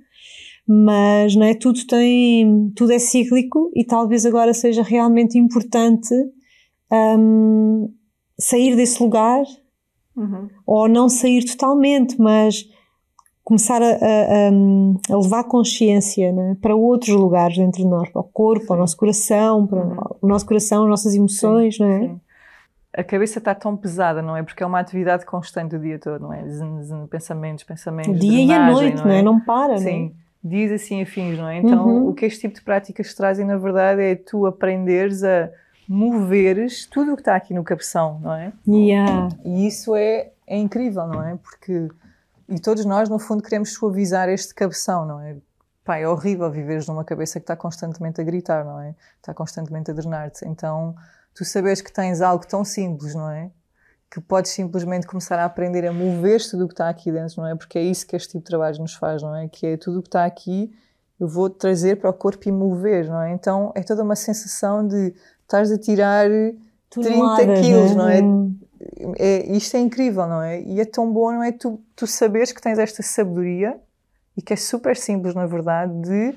mas 0.68 1.36
não 1.36 1.46
é 1.46 1.54
tudo 1.54 1.86
tem 1.86 2.72
tudo 2.76 2.94
é 2.94 3.00
cíclico 3.00 3.70
e 3.76 3.84
talvez 3.84 4.26
agora 4.26 4.54
seja 4.54 4.82
realmente 4.82 5.38
importante 5.38 6.14
um, 6.92 7.90
sair 8.40 8.76
desse 8.76 9.02
lugar 9.04 9.44
uhum. 10.16 10.48
ou 10.66 10.88
não 10.88 11.10
sair 11.10 11.44
totalmente 11.44 12.20
mas 12.20 12.66
começar 13.44 13.82
a, 13.82 13.88
a, 13.88 15.14
a 15.14 15.18
levar 15.18 15.44
consciência 15.44 16.32
né, 16.32 16.56
para 16.62 16.74
outros 16.74 17.14
lugares 17.14 17.58
dentro 17.58 17.82
de 17.82 17.88
nós 17.88 18.10
para 18.10 18.22
o 18.22 18.24
corpo, 18.24 18.68
para 18.68 18.78
o 18.78 18.80
nosso 18.80 18.96
coração 18.96 19.68
para 19.68 19.84
uhum. 19.84 19.98
o 20.22 20.28
nosso 20.28 20.46
coração, 20.46 20.84
as 20.84 20.90
nossas 20.90 21.14
emoções 21.14 21.76
sim, 21.76 21.84
não 21.84 21.90
é? 21.90 22.00
Sim. 22.00 22.20
A 22.96 23.04
cabeça 23.04 23.40
está 23.40 23.56
tão 23.56 23.76
pesada, 23.76 24.22
não 24.22 24.38
é? 24.38 24.44
Porque 24.44 24.62
é 24.62 24.66
uma 24.68 24.80
atividade 24.80 25.26
constante 25.26 25.76
o 25.76 25.80
dia 25.80 25.98
todo, 25.98 26.22
não 26.22 26.32
é? 26.32 26.48
Zen, 26.48 26.84
zen, 26.84 27.08
pensamentos, 27.08 27.64
pensamentos. 27.64 28.20
Dia 28.20 28.46
e 28.46 28.54
a 28.54 28.72
noite, 28.72 28.98
não 28.98 29.06
é? 29.06 29.08
Não, 29.08 29.14
é? 29.14 29.22
não 29.24 29.40
para, 29.40 29.80
Sim. 29.80 29.86
não 29.86 30.20
é? 30.20 30.23
Dias 30.44 30.72
assim 30.72 31.02
afins, 31.02 31.38
não 31.38 31.48
é? 31.48 31.58
Então, 31.58 31.88
uhum. 31.88 32.10
o 32.10 32.14
que 32.14 32.26
este 32.26 32.42
tipo 32.42 32.56
de 32.56 32.62
práticas 32.62 33.14
trazem, 33.14 33.46
na 33.46 33.58
verdade, 33.58 34.02
é 34.02 34.16
tu 34.16 34.46
aprenderes 34.46 35.24
a 35.24 35.50
moveres 35.88 36.86
tudo 36.86 37.14
o 37.14 37.16
que 37.16 37.22
está 37.22 37.36
aqui 37.36 37.54
no 37.54 37.64
cabeção, 37.64 38.20
não 38.22 38.34
é? 38.34 38.54
Yeah. 38.68 39.30
E 39.46 39.68
isso 39.68 39.96
é, 39.96 40.32
é 40.48 40.58
incrível, 40.58 41.08
não 41.08 41.24
é? 41.24 41.38
Porque, 41.38 41.88
e 42.50 42.60
todos 42.60 42.86
nós, 42.86 43.10
no 43.10 43.20
fundo, 43.20 43.44
queremos 43.44 43.74
suavizar 43.74 44.30
este 44.30 44.54
cabeção, 44.54 45.06
não 45.06 45.20
é? 45.22 45.38
Pá, 45.84 45.98
é 45.98 46.08
horrível 46.08 46.50
viveres 46.50 46.88
numa 46.88 47.04
cabeça 47.04 47.40
que 47.40 47.44
está 47.44 47.56
constantemente 47.56 48.20
a 48.22 48.24
gritar, 48.24 48.64
não 48.64 48.80
é? 48.80 48.96
Está 49.18 49.34
constantemente 49.34 49.92
a 49.92 49.94
drenar-te. 49.94 50.46
Então, 50.48 50.96
tu 51.36 51.44
sabes 51.44 51.82
que 51.82 51.92
tens 51.92 52.22
algo 52.22 52.46
tão 52.48 52.64
simples, 52.64 53.14
não 53.14 53.30
é? 53.30 53.52
Que 54.14 54.22
podes 54.22 54.52
simplesmente 54.52 55.08
começar 55.08 55.40
a 55.40 55.46
aprender 55.46 55.88
a 55.88 55.92
mover-se 55.92 56.52
tudo 56.52 56.66
o 56.66 56.68
que 56.68 56.76
está 56.76 56.88
aqui 56.88 57.12
dentro, 57.12 57.42
não 57.42 57.48
é? 57.48 57.56
Porque 57.56 57.80
é 57.80 57.82
isso 57.82 58.06
que 58.06 58.16
este 58.16 58.34
tipo 58.34 58.44
de 58.44 58.46
trabalho 58.46 58.78
nos 58.78 58.94
faz, 58.94 59.24
não 59.24 59.36
é? 59.36 59.48
Que 59.48 59.66
é 59.66 59.78
tudo 59.78 59.98
o 59.98 60.02
que 60.04 60.08
está 60.08 60.24
aqui, 60.24 60.72
eu 61.20 61.28
vou 61.28 61.50
trazer 61.50 61.96
para 61.96 62.12
o 62.12 62.14
corpo 62.14 62.48
e 62.48 62.52
mover, 62.52 63.08
não 63.08 63.24
é? 63.24 63.34
Então 63.34 63.72
é 63.74 63.82
toda 63.82 64.04
uma 64.04 64.16
sensação 64.16 64.88
de 64.88 65.16
estás 65.42 65.72
a 65.72 65.80
tirar 65.80 66.30
tudo 66.92 67.06
30 67.06 67.26
nada, 67.26 67.60
quilos, 67.60 67.96
não 67.96 68.08
é? 68.08 68.20
é? 69.18 69.52
Isto 69.52 69.78
é 69.78 69.80
incrível, 69.80 70.28
não 70.28 70.44
é? 70.44 70.62
E 70.62 70.80
é 70.80 70.86
tão 70.86 71.12
bom, 71.12 71.32
não 71.32 71.42
é? 71.42 71.52
Tu, 71.52 71.82
tu 71.96 72.06
saberes 72.06 72.52
que 72.52 72.62
tens 72.62 72.78
esta 72.78 73.02
sabedoria 73.02 73.80
e 74.38 74.44
que 74.44 74.54
é 74.54 74.56
super 74.56 74.96
simples, 74.96 75.34
na 75.34 75.48
verdade, 75.48 75.92
de 76.02 76.36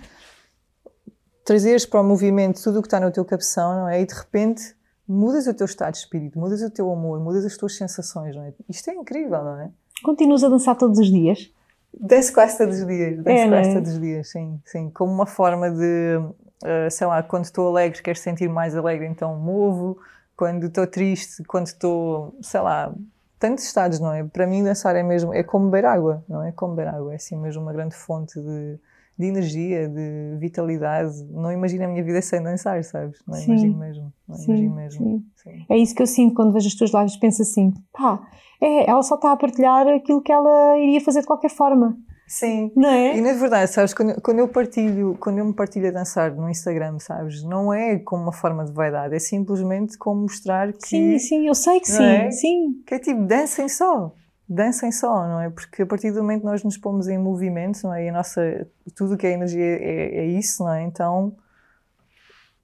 trazeres 1.45 1.85
para 1.85 2.01
o 2.01 2.05
movimento 2.05 2.63
tudo 2.63 2.79
o 2.79 2.83
que 2.83 2.87
está 2.87 2.99
no 2.99 3.13
teu 3.13 3.25
cabeção, 3.25 3.81
não 3.81 3.89
é? 3.91 4.01
E 4.01 4.07
de 4.07 4.15
repente 4.15 4.75
mudas 5.09 5.47
o 5.47 5.55
teu 5.55 5.65
estado 5.65 5.93
de 5.93 5.99
espírito, 5.99 6.39
mudas 6.39 6.63
o 6.63 6.71
teu 6.71 6.91
amor, 6.91 7.21
mudas 7.21 7.45
as 7.45 7.57
tuas 7.57 7.77
sensações, 7.77 8.35
não 8.35 8.43
é? 8.43 8.53
Isto 8.69 8.91
é 8.91 8.95
incrível, 8.95 9.43
não 9.43 9.61
é? 9.61 9.71
Continuas 10.03 10.43
a 10.45 10.49
dançar 10.49 10.77
todos 10.77 10.99
os 10.99 11.11
dias? 11.11 11.51
Danço 11.99 12.33
quase 12.33 12.59
todos 12.59 12.81
os 12.81 12.87
dias, 12.87 13.17
danço 13.17 13.31
é, 13.31 13.49
quase 13.49 13.71
é? 13.71 13.75
todos 13.75 13.93
os 13.93 14.01
dias, 14.01 14.29
sim, 14.29 14.61
sim. 14.65 14.91
Como 14.91 15.13
uma 15.13 15.27
forma 15.27 15.71
de, 15.71 16.19
uh, 16.19 16.91
sei 16.91 17.07
lá, 17.07 17.23
quando 17.23 17.45
estou 17.45 17.69
alegre, 17.69 18.03
quero 18.03 18.19
sentir 18.19 18.49
mais 18.49 18.77
alegre, 18.77 19.07
então 19.07 19.35
movo. 19.37 19.99
Quando 20.37 20.67
estou 20.67 20.87
triste, 20.87 21.43
quando 21.45 21.67
estou, 21.67 22.37
sei 22.43 22.61
lá, 22.61 22.93
tantos 23.39 23.65
estados, 23.65 23.99
não 23.99 24.13
é? 24.13 24.23
Para 24.23 24.47
mim 24.47 24.63
dançar 24.63 24.95
é 24.95 25.03
mesmo, 25.03 25.33
é 25.33 25.43
como 25.43 25.71
beber 25.71 25.87
água, 25.87 26.23
não 26.29 26.43
é? 26.43 26.53
Como 26.53 26.75
beber 26.75 26.89
água, 26.93 27.13
é 27.13 27.17
assim 27.17 27.39
mesmo 27.39 27.63
uma 27.63 27.73
grande 27.73 27.95
fonte 27.95 28.39
de, 28.39 28.79
de 29.19 29.27
energia, 29.27 29.89
de 29.89 30.37
vitalidade. 30.39 31.25
Não 31.31 31.51
imagino 31.51 31.85
a 31.85 31.89
minha 31.89 32.05
vida 32.05 32.21
sem 32.21 32.43
dançar, 32.43 32.83
sabes? 32.85 33.19
Não 33.27 33.35
sim. 33.35 33.53
imagino 33.53 33.79
mesmo. 33.79 34.13
Não 34.29 34.37
sim, 34.37 34.53
imagino 34.53 34.75
mesmo. 34.77 35.07
Sim. 35.07 35.25
Sim. 35.37 35.67
É 35.69 35.79
isso 35.79 35.95
que 35.95 36.03
eu 36.03 36.07
sinto 36.07 36.35
quando 36.35 36.53
vejo 36.53 36.69
as 36.69 36.75
tuas 36.75 36.93
lives. 36.93 37.17
Penso 37.17 37.43
assim, 37.43 37.73
pá, 37.93 38.21
é, 38.61 38.91
ela 38.91 39.03
só 39.03 39.15
está 39.15 39.33
a 39.33 39.37
partilhar 39.37 39.87
aquilo 39.89 40.21
que 40.21 40.33
ela 40.33 40.79
iria 40.79 41.01
fazer 41.01 41.21
de 41.21 41.27
qualquer 41.27 41.51
forma. 41.51 41.97
Sim. 42.27 42.73
Não 42.75 42.89
é? 42.89 43.17
E 43.17 43.21
na 43.21 43.33
verdade, 43.35 43.71
sabes, 43.71 43.95
quando, 43.95 44.21
quando 44.21 44.41
eu 44.41 44.49
partilho, 44.49 45.17
quando 45.21 45.39
eu 45.39 45.45
me 45.45 45.55
partilho 45.55 45.89
a 45.89 45.93
dançar 45.93 46.35
no 46.35 46.51
Instagram, 46.51 46.99
sabes, 46.99 47.43
não 47.45 47.73
é 47.73 47.99
como 48.01 48.25
uma 48.25 48.33
forma 48.33 48.65
de 48.65 48.73
vaidade, 48.73 49.15
é 49.15 49.19
simplesmente 49.19 49.97
como 49.97 50.23
mostrar 50.23 50.73
que. 50.73 50.89
Sim, 50.89 51.19
sim, 51.19 51.47
eu 51.47 51.55
sei 51.55 51.79
que 51.79 51.89
sim, 51.89 52.03
é? 52.03 52.31
sim. 52.33 52.83
Que 52.85 52.95
é 52.97 52.99
tipo, 52.99 53.23
dancem 53.25 53.69
só 53.69 54.13
dancem 54.49 54.93
só, 54.93 55.27
não 55.27 55.41
é? 55.41 55.51
Porque 55.51 55.83
a 55.83 55.87
partir 55.87 56.13
do 56.13 56.21
momento 56.21 56.41
que 56.41 56.47
nós 56.47 56.63
nos 56.63 56.77
pomos 56.77 57.09
em 57.09 57.19
movimento, 57.19 57.83
não 57.83 57.95
é? 57.95 58.05
E 58.05 58.09
a 58.09 58.13
nossa, 58.13 58.67
tudo 58.95 59.17
que 59.17 59.27
é 59.27 59.33
energia 59.33 59.65
é, 59.65 60.19
é 60.19 60.27
isso, 60.27 60.63
não 60.63 60.73
é? 60.73 60.83
Então, 60.83 61.37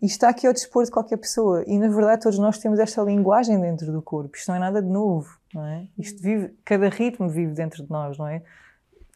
isto 0.00 0.14
está 0.14 0.28
aqui 0.28 0.46
ao 0.46 0.52
dispor 0.52 0.84
de 0.84 0.90
qualquer 0.90 1.16
pessoa. 1.16 1.64
E 1.66 1.78
na 1.78 1.88
verdade 1.88 2.22
todos 2.22 2.38
nós 2.38 2.58
temos 2.58 2.78
esta 2.78 3.02
linguagem 3.02 3.60
dentro 3.60 3.92
do 3.92 4.02
corpo. 4.02 4.36
Isto 4.36 4.48
não 4.48 4.56
é 4.56 4.58
nada 4.58 4.82
de 4.82 4.88
novo, 4.88 5.38
não 5.54 5.64
é? 5.64 5.86
Isto 5.98 6.20
vive, 6.20 6.54
cada 6.64 6.88
ritmo 6.88 7.28
vive 7.28 7.52
dentro 7.52 7.84
de 7.84 7.90
nós, 7.90 8.18
não 8.18 8.26
é? 8.26 8.42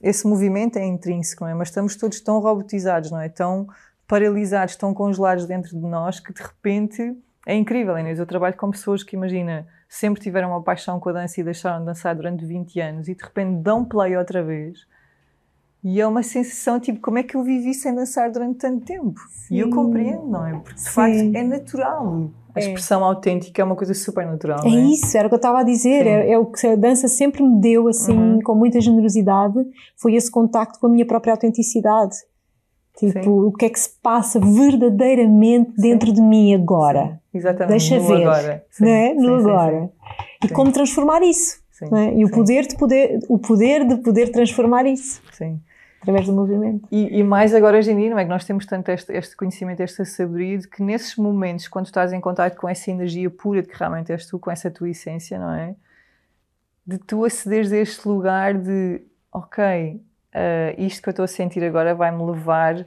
Esse 0.01 0.27
movimento 0.27 0.79
é 0.79 0.85
intrínseco, 0.85 1.45
não 1.45 1.51
é? 1.51 1.55
Mas 1.55 1.69
estamos 1.69 1.97
todos 1.97 2.21
tão 2.21 2.39
robotizados, 2.39 3.11
não 3.11 3.21
é? 3.21 3.29
Tão 3.29 3.67
paralisados, 4.07 4.77
tão 4.77 4.95
congelados 4.95 5.47
dentro 5.47 5.71
de 5.71 5.87
nós 5.87 6.21
que 6.21 6.33
de 6.33 6.43
repente 6.43 7.17
é 7.47 7.55
incrível, 7.55 7.99
Inês. 7.99 8.19
Eu 8.19 8.27
trabalho 8.27 8.57
com 8.57 8.71
pessoas 8.71 9.03
que, 9.03 9.17
imagina, 9.17 9.67
sempre 9.97 10.23
tiveram 10.23 10.51
uma 10.51 10.63
paixão 10.63 11.01
com 11.01 11.09
a 11.09 11.13
dança 11.13 11.41
e 11.41 11.45
deixaram 11.45 11.81
de 11.81 11.87
dançar 11.87 12.15
durante 12.15 12.45
20 12.45 12.81
anos 12.81 13.09
e 13.09 13.15
de 13.15 13.23
repente 13.23 13.63
dão 13.63 13.85
play 13.85 14.17
outra 14.17 14.43
vez 14.43 14.87
E 15.83 16.01
é 16.01 16.07
uma 16.07 16.23
sensação 16.23 16.79
tipo, 16.79 17.01
como 17.01 17.19
é 17.19 17.23
que 17.23 17.37
eu 17.37 17.43
vivi 17.43 17.73
sem 17.73 17.95
dançar 17.95 18.31
durante 18.31 18.59
tanto 18.59 18.85
tempo? 18.85 19.19
Sim. 19.31 19.57
E 19.57 19.61
eu 19.61 19.71
compreendo, 19.71 20.27
não 20.27 20.47
é? 20.47 20.53
Porque 20.53 20.75
de 20.75 20.81
Sim. 20.81 20.91
facto 20.91 21.37
é 21.37 21.43
natural. 21.43 22.31
A 22.55 22.61
é. 22.61 22.63
expressão 22.63 23.01
é. 23.01 23.05
autêntica 23.05 23.61
é 23.61 23.65
uma 23.65 23.77
coisa 23.77 23.95
super 23.95 24.27
natural. 24.27 24.61
É, 24.65 24.69
é? 24.69 24.75
isso, 24.75 25.17
era 25.17 25.27
o 25.27 25.31
que 25.31 25.35
eu 25.35 25.39
estava 25.39 25.61
a 25.61 25.63
dizer. 25.63 26.07
É, 26.07 26.33
é, 26.33 26.39
o 26.39 26.47
que 26.47 26.67
a 26.67 26.77
dança 26.77 27.07
sempre 27.07 27.43
me 27.43 27.61
deu, 27.61 27.89
assim, 27.89 28.17
uhum. 28.17 28.41
com 28.43 28.55
muita 28.55 28.81
generosidade, 28.81 29.59
foi 29.97 30.15
esse 30.15 30.31
contacto 30.31 30.79
com 30.81 30.87
a 30.87 30.91
minha 30.91 31.07
própria 31.07 31.33
autenticidade. 31.33 32.17
Tipo, 32.99 33.23
Sim. 33.23 33.29
o 33.29 33.53
que 33.53 33.67
é 33.67 33.69
que 33.69 33.79
se 33.79 33.91
passa 34.03 34.41
verdadeiramente 34.41 35.73
dentro 35.77 36.11
de 36.11 36.23
mim 36.23 36.55
agora? 36.55 37.21
Sim. 37.37 37.49
Exatamente. 37.49 37.71
Deixa 37.71 37.99
no 37.99 38.09
ver. 38.09 38.23
Agora. 38.23 38.65
Sim. 38.71 38.85
Né? 38.85 39.15
No 39.15 39.35
agora. 39.37 39.91
E 40.45 40.49
como 40.49 40.73
transformar 40.73 41.23
isso. 41.23 41.65
É? 41.83 42.15
E 42.15 42.25
o 42.25 42.31
poder, 42.31 42.67
de 42.67 42.77
poder, 42.77 43.19
o 43.29 43.39
poder 43.39 43.87
de 43.87 43.97
poder 43.99 44.31
transformar 44.31 44.87
isso. 44.87 45.21
Sim 45.33 45.61
através 46.07 46.27
do 46.27 46.33
movimento. 46.33 46.87
E, 46.91 47.19
e, 47.19 47.23
mais 47.25 47.53
agora 47.53 47.79
hoje 47.79 47.91
em 47.91 47.97
dia, 47.97 48.11
não 48.11 48.19
é? 48.19 48.23
Que 48.23 48.31
nós 48.31 48.45
temos 48.45 48.65
tanto 48.65 48.91
este, 48.91 49.13
este 49.13 49.37
conhecimento, 49.37 49.81
esta 49.81 50.05
sabedoria, 50.05 50.59
de 50.59 50.69
que 50.69 50.81
nesses 50.83 51.17
momentos, 51.17 51.67
quando 51.67 51.87
estás 51.87 52.13
em 52.13 52.21
contato 52.21 52.57
com 52.57 52.69
essa 52.69 52.91
energia 52.91 53.29
pura 53.29 53.61
de 53.61 53.69
que 53.69 53.77
realmente 53.77 54.13
és 54.13 54.25
tu, 54.27 54.39
com 54.39 54.51
essa 54.51 54.71
tua 54.71 54.89
essência, 54.89 55.37
não 55.39 55.53
é? 55.53 55.75
De 56.87 56.99
tu 56.99 57.25
acederes 57.25 57.73
a 57.73 57.77
este 57.79 58.07
lugar 58.07 58.55
de, 58.55 59.03
ok, 59.33 60.01
uh, 60.35 60.81
isto 60.81 61.03
que 61.03 61.09
eu 61.09 61.11
estou 61.11 61.25
a 61.25 61.29
sentir 61.29 61.65
agora 61.65 61.93
vai-me 61.93 62.25
levar 62.25 62.87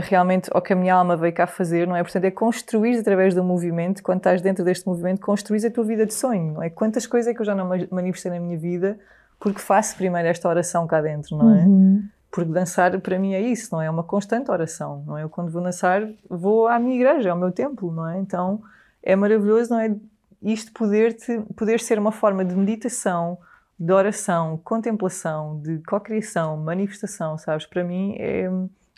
realmente 0.00 0.50
que 0.64 0.72
a 0.72 0.76
minha 0.76 0.94
alma 0.94 1.16
veio 1.16 1.34
cá 1.34 1.46
fazer, 1.46 1.86
não 1.86 1.94
é? 1.94 2.02
Portanto, 2.02 2.24
é 2.24 2.30
construir 2.30 2.98
através 2.98 3.34
do 3.34 3.44
movimento, 3.44 4.02
quando 4.02 4.18
estás 4.18 4.40
dentro 4.40 4.64
deste 4.64 4.86
movimento, 4.86 5.20
construir 5.20 5.64
a 5.66 5.70
tua 5.70 5.84
vida 5.84 6.06
de 6.06 6.14
sonho, 6.14 6.54
não 6.54 6.62
é? 6.62 6.70
Quantas 6.70 7.06
coisas 7.06 7.30
é 7.30 7.34
que 7.34 7.40
eu 7.40 7.44
já 7.44 7.54
não 7.54 7.68
manifestei 7.90 8.32
na 8.32 8.40
minha 8.40 8.56
vida 8.56 8.98
porque 9.38 9.58
faço 9.58 9.96
primeiro 9.96 10.28
esta 10.28 10.48
oração 10.48 10.86
cá 10.86 11.00
dentro, 11.00 11.36
não 11.36 11.54
é? 11.54 11.64
Uhum. 11.64 12.04
Porque 12.30 12.50
dançar 12.50 12.98
para 13.00 13.18
mim 13.18 13.34
é 13.34 13.40
isso, 13.40 13.68
não 13.72 13.82
é? 13.82 13.86
É 13.86 13.90
uma 13.90 14.04
constante 14.04 14.50
oração, 14.50 15.02
não 15.06 15.18
é? 15.18 15.24
Eu 15.24 15.28
quando 15.28 15.50
vou 15.50 15.60
dançar 15.60 16.08
vou 16.30 16.68
à 16.68 16.78
minha 16.78 16.94
igreja, 16.94 17.32
ao 17.32 17.36
meu 17.36 17.50
templo, 17.50 17.92
não 17.92 18.08
é? 18.08 18.18
Então 18.18 18.62
é 19.02 19.16
maravilhoso, 19.16 19.70
não 19.70 19.80
é? 19.80 19.94
Isto 20.40 20.72
poder, 20.72 21.14
-te, 21.14 21.40
poder 21.56 21.80
ser 21.80 21.98
uma 21.98 22.12
forma 22.12 22.44
de 22.44 22.54
meditação, 22.54 23.36
de 23.78 23.92
oração, 23.92 24.60
contemplação, 24.64 25.60
de 25.60 25.78
cocriação, 25.80 26.56
manifestação, 26.56 27.36
sabes? 27.36 27.66
Para 27.66 27.82
mim 27.82 28.14
é, 28.18 28.48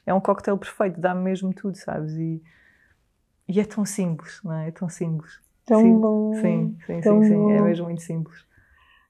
é 0.06 0.12
um 0.12 0.20
coquetel 0.20 0.58
perfeito, 0.58 1.00
dá-me 1.00 1.22
mesmo 1.22 1.52
tudo, 1.52 1.76
sabes? 1.76 2.12
E, 2.14 2.42
e 3.48 3.60
é 3.60 3.64
tão 3.64 3.84
simples, 3.84 4.40
não 4.44 4.52
é? 4.52 4.68
É 4.68 4.70
tão 4.70 4.88
simples. 4.88 5.40
Tão 5.64 5.80
sim, 5.80 5.98
bom. 5.98 6.34
Sim, 6.34 6.76
sim, 6.86 7.00
tão 7.00 7.22
sim, 7.22 7.28
sim, 7.28 7.52
é 7.52 7.60
mesmo 7.60 7.86
muito 7.86 8.02
simples. 8.02 8.44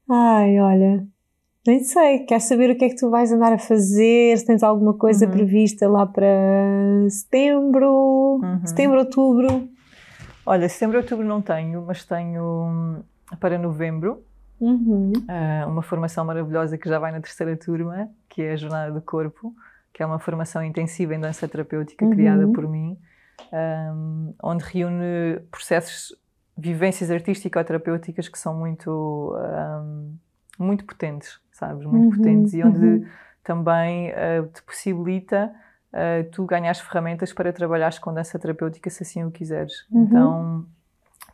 Ai, 0.08 0.60
olha, 0.60 1.06
nem 1.66 1.82
sei, 1.82 2.20
queres 2.20 2.44
saber 2.44 2.70
o 2.70 2.76
que 2.76 2.84
é 2.84 2.88
que 2.90 2.96
tu 2.96 3.08
vais 3.10 3.32
andar 3.32 3.52
a 3.52 3.58
fazer? 3.58 4.36
Se 4.36 4.44
tens 4.44 4.62
alguma 4.62 4.92
coisa 4.92 5.24
uhum. 5.24 5.32
prevista 5.32 5.88
lá 5.88 6.06
para 6.06 7.08
setembro, 7.08 8.40
uhum. 8.42 8.66
setembro, 8.66 8.98
outubro? 8.98 9.68
Olha, 10.44 10.68
setembro, 10.68 10.98
outubro 10.98 11.24
não 11.24 11.40
tenho, 11.40 11.82
mas 11.86 12.04
tenho 12.04 12.44
hum, 12.44 13.02
para 13.40 13.58
novembro 13.58 14.22
uhum. 14.60 15.12
uh, 15.16 15.70
uma 15.70 15.80
formação 15.80 16.22
maravilhosa 16.22 16.76
que 16.76 16.86
já 16.86 16.98
vai 16.98 17.10
na 17.12 17.20
terceira 17.20 17.56
turma, 17.56 18.10
que 18.28 18.42
é 18.42 18.52
a 18.52 18.56
Jornada 18.56 18.92
do 18.92 19.00
Corpo, 19.00 19.54
que 19.94 20.02
é 20.02 20.06
uma 20.06 20.18
formação 20.18 20.62
intensiva 20.62 21.14
em 21.14 21.20
dança 21.20 21.48
terapêutica 21.48 22.06
criada 22.10 22.46
uhum. 22.46 22.52
por 22.52 22.68
mim, 22.68 22.98
um, 23.50 24.34
onde 24.42 24.62
reúne 24.64 25.40
processos, 25.50 26.14
vivências 26.58 27.10
artístico-terapêuticas 27.10 28.28
que 28.28 28.38
são 28.38 28.54
muito, 28.54 29.34
um, 29.34 30.14
muito 30.58 30.84
potentes 30.84 31.42
sabes? 31.54 31.86
Muito 31.86 32.04
uhum, 32.04 32.16
potentes 32.16 32.52
e 32.52 32.62
onde 32.62 32.84
uhum. 32.84 33.06
também 33.42 34.10
uh, 34.10 34.46
te 34.52 34.62
possibilita 34.62 35.54
uh, 35.92 36.30
tu 36.30 36.44
ganhar 36.44 36.74
ferramentas 36.74 37.32
para 37.32 37.52
trabalhares 37.52 37.98
com 37.98 38.12
dança 38.12 38.38
terapêutica 38.38 38.90
se 38.90 39.02
assim 39.02 39.24
o 39.24 39.30
quiseres. 39.30 39.86
Uhum. 39.90 40.02
Então 40.02 40.66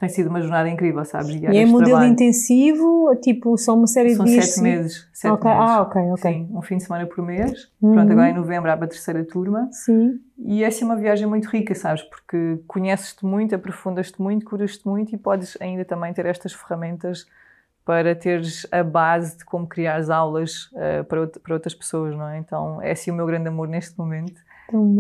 tem 0.01 0.09
sido 0.09 0.31
uma 0.31 0.41
jornada 0.41 0.67
incrível, 0.67 1.05
sabes? 1.05 1.29
E 1.29 1.45
é 1.45 1.67
modelo 1.67 1.91
trabalho. 1.91 2.13
intensivo? 2.13 3.15
Tipo, 3.17 3.59
são 3.59 3.77
uma 3.77 3.87
série 3.87 4.15
são 4.15 4.25
de 4.25 4.31
dias? 4.31 4.47
São 4.47 4.55
sete 4.55 4.63
meses. 4.63 5.09
Sete 5.13 5.33
okay. 5.33 5.51
meses. 5.51 5.67
Ah, 5.69 5.83
ok, 5.83 6.03
ok. 6.13 6.33
Sim, 6.33 6.49
um 6.51 6.63
fim 6.63 6.79
de 6.79 6.85
semana 6.85 7.05
por 7.07 7.23
mês. 7.23 7.71
Uhum. 7.83 7.93
Pronto, 7.93 8.11
agora 8.11 8.31
em 8.31 8.35
novembro 8.35 8.71
abre 8.71 8.87
a 8.87 8.89
terceira 8.89 9.23
turma. 9.27 9.69
Sim. 9.71 10.19
E 10.39 10.65
é 10.65 10.69
assim 10.69 10.87
uma 10.87 10.97
viagem 10.97 11.27
muito 11.27 11.51
rica, 11.51 11.75
sabes? 11.75 12.03
Porque 12.03 12.61
conheces-te 12.67 13.27
muito, 13.27 13.55
aprofundas-te 13.55 14.23
muito, 14.23 14.47
curas-te 14.47 14.89
muito 14.89 15.15
e 15.15 15.19
podes 15.19 15.59
ainda 15.61 15.85
também 15.85 16.15
ter 16.15 16.25
estas 16.25 16.55
ferramentas 16.55 17.27
para 17.85 18.15
teres 18.15 18.67
a 18.73 18.83
base 18.83 19.37
de 19.37 19.45
como 19.45 19.67
criar 19.67 19.97
as 19.97 20.09
aulas 20.09 20.71
uh, 20.73 21.05
para, 21.07 21.27
para 21.27 21.53
outras 21.55 21.75
pessoas, 21.75 22.17
não 22.17 22.27
é? 22.27 22.39
Então 22.39 22.81
é 22.81 22.93
assim 22.93 23.11
o 23.11 23.15
meu 23.15 23.27
grande 23.27 23.49
amor 23.49 23.69
neste 23.69 23.99
momento. 23.99 24.41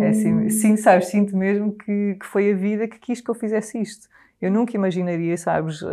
É 0.00 0.08
assim, 0.08 0.50
sim, 0.50 0.76
sabes, 0.76 1.06
sinto 1.06 1.34
mesmo 1.34 1.72
que, 1.72 2.16
que 2.20 2.26
foi 2.26 2.52
a 2.52 2.54
vida 2.56 2.88
que 2.88 2.98
quis 2.98 3.20
que 3.20 3.30
eu 3.30 3.34
fizesse 3.34 3.80
isto. 3.80 4.08
Eu 4.40 4.50
nunca 4.50 4.74
imaginaria, 4.74 5.36
sabes, 5.36 5.82
uh, 5.82 5.88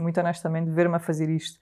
muito 0.00 0.18
honestamente, 0.18 0.70
ver-me 0.70 0.96
a 0.96 0.98
fazer 0.98 1.28
isto. 1.28 1.60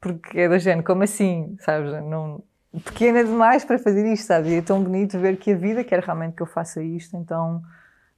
Porque 0.00 0.40
é 0.40 0.48
da 0.48 0.58
gente, 0.58 0.82
como 0.82 1.02
assim, 1.02 1.56
sabes? 1.60 1.92
Não, 2.04 2.42
pequena 2.84 3.24
demais 3.24 3.64
para 3.64 3.78
fazer 3.78 4.10
isto, 4.12 4.26
sabes? 4.26 4.52
E 4.52 4.56
é 4.56 4.62
tão 4.62 4.82
bonito 4.82 5.18
ver 5.18 5.36
que 5.36 5.52
a 5.52 5.56
vida 5.56 5.82
quer 5.82 6.00
realmente 6.00 6.34
que 6.34 6.42
eu 6.42 6.46
faça 6.46 6.82
isto, 6.82 7.16
então 7.16 7.62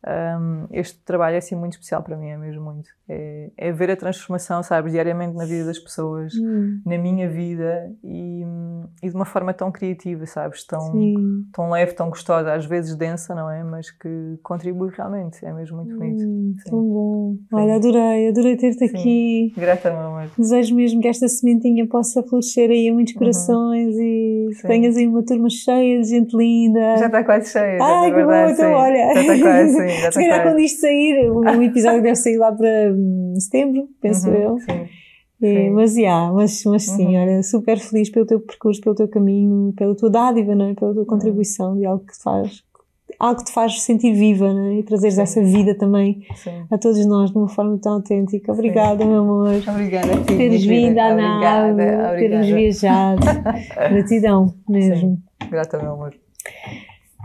um, 0.06 0.66
este 0.72 0.98
trabalho 1.04 1.34
é 1.34 1.38
assim 1.38 1.54
muito 1.54 1.72
especial 1.72 2.02
para 2.02 2.16
mim, 2.16 2.28
é 2.28 2.36
mesmo 2.36 2.64
muito. 2.64 2.88
É, 3.08 3.50
é 3.56 3.72
ver 3.72 3.90
a 3.90 3.96
transformação, 3.96 4.62
sabes, 4.62 4.92
diariamente 4.92 5.36
na 5.36 5.44
vida 5.44 5.66
das 5.66 5.78
pessoas, 5.78 6.32
hum. 6.34 6.80
na 6.86 6.96
minha 6.96 7.28
vida 7.28 7.92
e, 8.02 8.42
e, 9.02 9.08
de 9.08 9.14
uma 9.14 9.24
forma 9.24 9.52
tão 9.52 9.70
criativa, 9.70 10.24
sabes, 10.26 10.64
tão, 10.64 10.92
tão 11.52 11.70
leve, 11.70 11.92
tão 11.92 12.08
gostosa, 12.08 12.54
às 12.54 12.64
vezes 12.64 12.96
densa, 12.96 13.34
não 13.34 13.50
é? 13.50 13.62
Mas 13.62 13.90
que 13.90 14.38
contribui 14.42 14.90
realmente, 14.90 15.44
é 15.44 15.52
mesmo 15.52 15.78
muito 15.78 15.96
bonito. 15.96 16.24
Hum, 16.24 16.54
tão 16.64 16.82
bom. 16.82 17.34
Sim. 17.34 17.46
Olha, 17.52 17.74
adorei, 17.76 18.28
adorei 18.28 18.56
ter-te 18.56 18.84
aqui. 18.84 19.52
Grata, 19.56 19.90
meu 19.90 20.00
amor. 20.00 20.30
Desejo 20.38 20.74
mesmo 20.74 21.00
que 21.02 21.08
esta 21.08 21.28
sementinha 21.28 21.86
possa 21.86 22.22
florescer 22.22 22.70
aí 22.70 22.86
em 22.86 22.92
muitos 22.92 23.12
uhum. 23.14 23.18
corações 23.18 23.96
uhum. 23.96 24.02
e 24.02 24.50
que 24.60 24.66
tenhas 24.66 24.96
aí 24.96 25.06
uma 25.06 25.24
turma 25.24 25.50
cheia 25.50 26.00
de 26.00 26.08
gente 26.08 26.34
linda. 26.34 26.96
Já 26.96 27.06
está 27.06 27.22
quase 27.24 27.50
cheia. 27.50 27.78
Ai, 27.82 28.14
que 28.14 28.24
bom, 28.24 28.48
então 28.48 28.72
olha. 28.72 29.14
Já 29.14 29.20
está 29.20 29.38
quase, 29.40 29.89
sim. 29.90 30.12
Se 30.12 30.20
calhar 30.20 30.42
quando 30.42 30.58
isto 30.58 30.80
sair, 30.80 31.30
o 31.30 31.44
episódio 31.62 32.02
deve 32.02 32.16
sair 32.16 32.36
lá 32.36 32.52
para 32.52 32.92
hum, 32.92 33.34
setembro, 33.38 33.88
penso 34.00 34.28
uhum, 34.28 34.36
eu. 34.36 34.58
Sim. 34.58 34.88
É, 35.42 35.70
mas, 35.70 35.96
yeah, 35.96 36.30
mas, 36.32 36.62
mas 36.66 36.84
sim, 36.84 37.16
uhum. 37.16 37.22
olha, 37.22 37.42
super 37.42 37.78
feliz 37.78 38.10
pelo 38.10 38.26
teu 38.26 38.40
percurso, 38.40 38.78
pelo 38.80 38.94
teu 38.94 39.08
caminho, 39.08 39.72
pela 39.74 39.96
tua 39.96 40.10
dádiva, 40.10 40.54
não 40.54 40.66
é? 40.66 40.74
pela 40.74 40.92
tua 40.92 41.00
uhum. 41.00 41.06
contribuição 41.06 41.78
de 41.78 41.86
algo 41.86 42.04
que 42.04 42.12
te 42.12 42.22
faz, 42.22 42.62
algo 43.18 43.38
que 43.38 43.46
te 43.46 43.52
faz 43.52 43.80
sentir 43.80 44.12
viva 44.12 44.52
não 44.52 44.66
é? 44.66 44.74
e 44.74 44.82
trazeres 44.82 45.14
sim. 45.14 45.22
essa 45.22 45.42
vida 45.42 45.74
também 45.74 46.26
sim. 46.34 46.64
a 46.70 46.76
todos 46.76 47.06
nós 47.06 47.30
de 47.30 47.38
uma 47.38 47.48
forma 47.48 47.78
tão 47.78 47.94
autêntica. 47.94 48.52
Obrigada, 48.52 49.02
meu 49.06 49.22
amor. 49.22 49.62
Obrigada 49.66 50.12
a 50.12 50.16
ti. 50.18 50.36
Teres 50.36 50.62
vindo 50.62 50.98
à 50.98 51.14
nave, 51.14 51.86
teres 52.18 52.46
viajado. 52.46 53.22
Gratidão 53.90 54.54
mesmo. 54.68 55.16
Sim. 55.42 55.48
Grata, 55.48 55.78
meu 55.78 55.94
amor. 55.94 56.14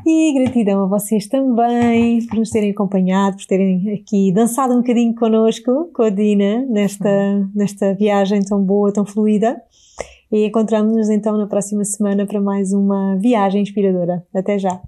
E 0.05 0.33
gratidão 0.33 0.83
a 0.83 0.87
vocês 0.87 1.25
também 1.27 2.23
por 2.27 2.37
nos 2.37 2.51
terem 2.51 2.69
acompanhado, 2.69 3.37
por 3.37 3.45
terem 3.47 3.91
aqui 3.93 4.31
dançado 4.31 4.73
um 4.73 4.77
bocadinho 4.77 5.15
connosco, 5.15 5.89
com 5.91 6.03
a 6.03 6.11
Dina, 6.11 6.63
nesta, 6.69 7.49
nesta 7.55 7.95
viagem 7.95 8.41
tão 8.41 8.61
boa, 8.63 8.93
tão 8.93 9.03
fluida. 9.03 9.59
E 10.31 10.45
encontramos-nos 10.45 11.09
então 11.09 11.37
na 11.37 11.47
próxima 11.47 11.83
semana 11.83 12.27
para 12.27 12.39
mais 12.39 12.71
uma 12.71 13.15
viagem 13.17 13.63
inspiradora. 13.63 14.23
Até 14.31 14.59
já! 14.59 14.79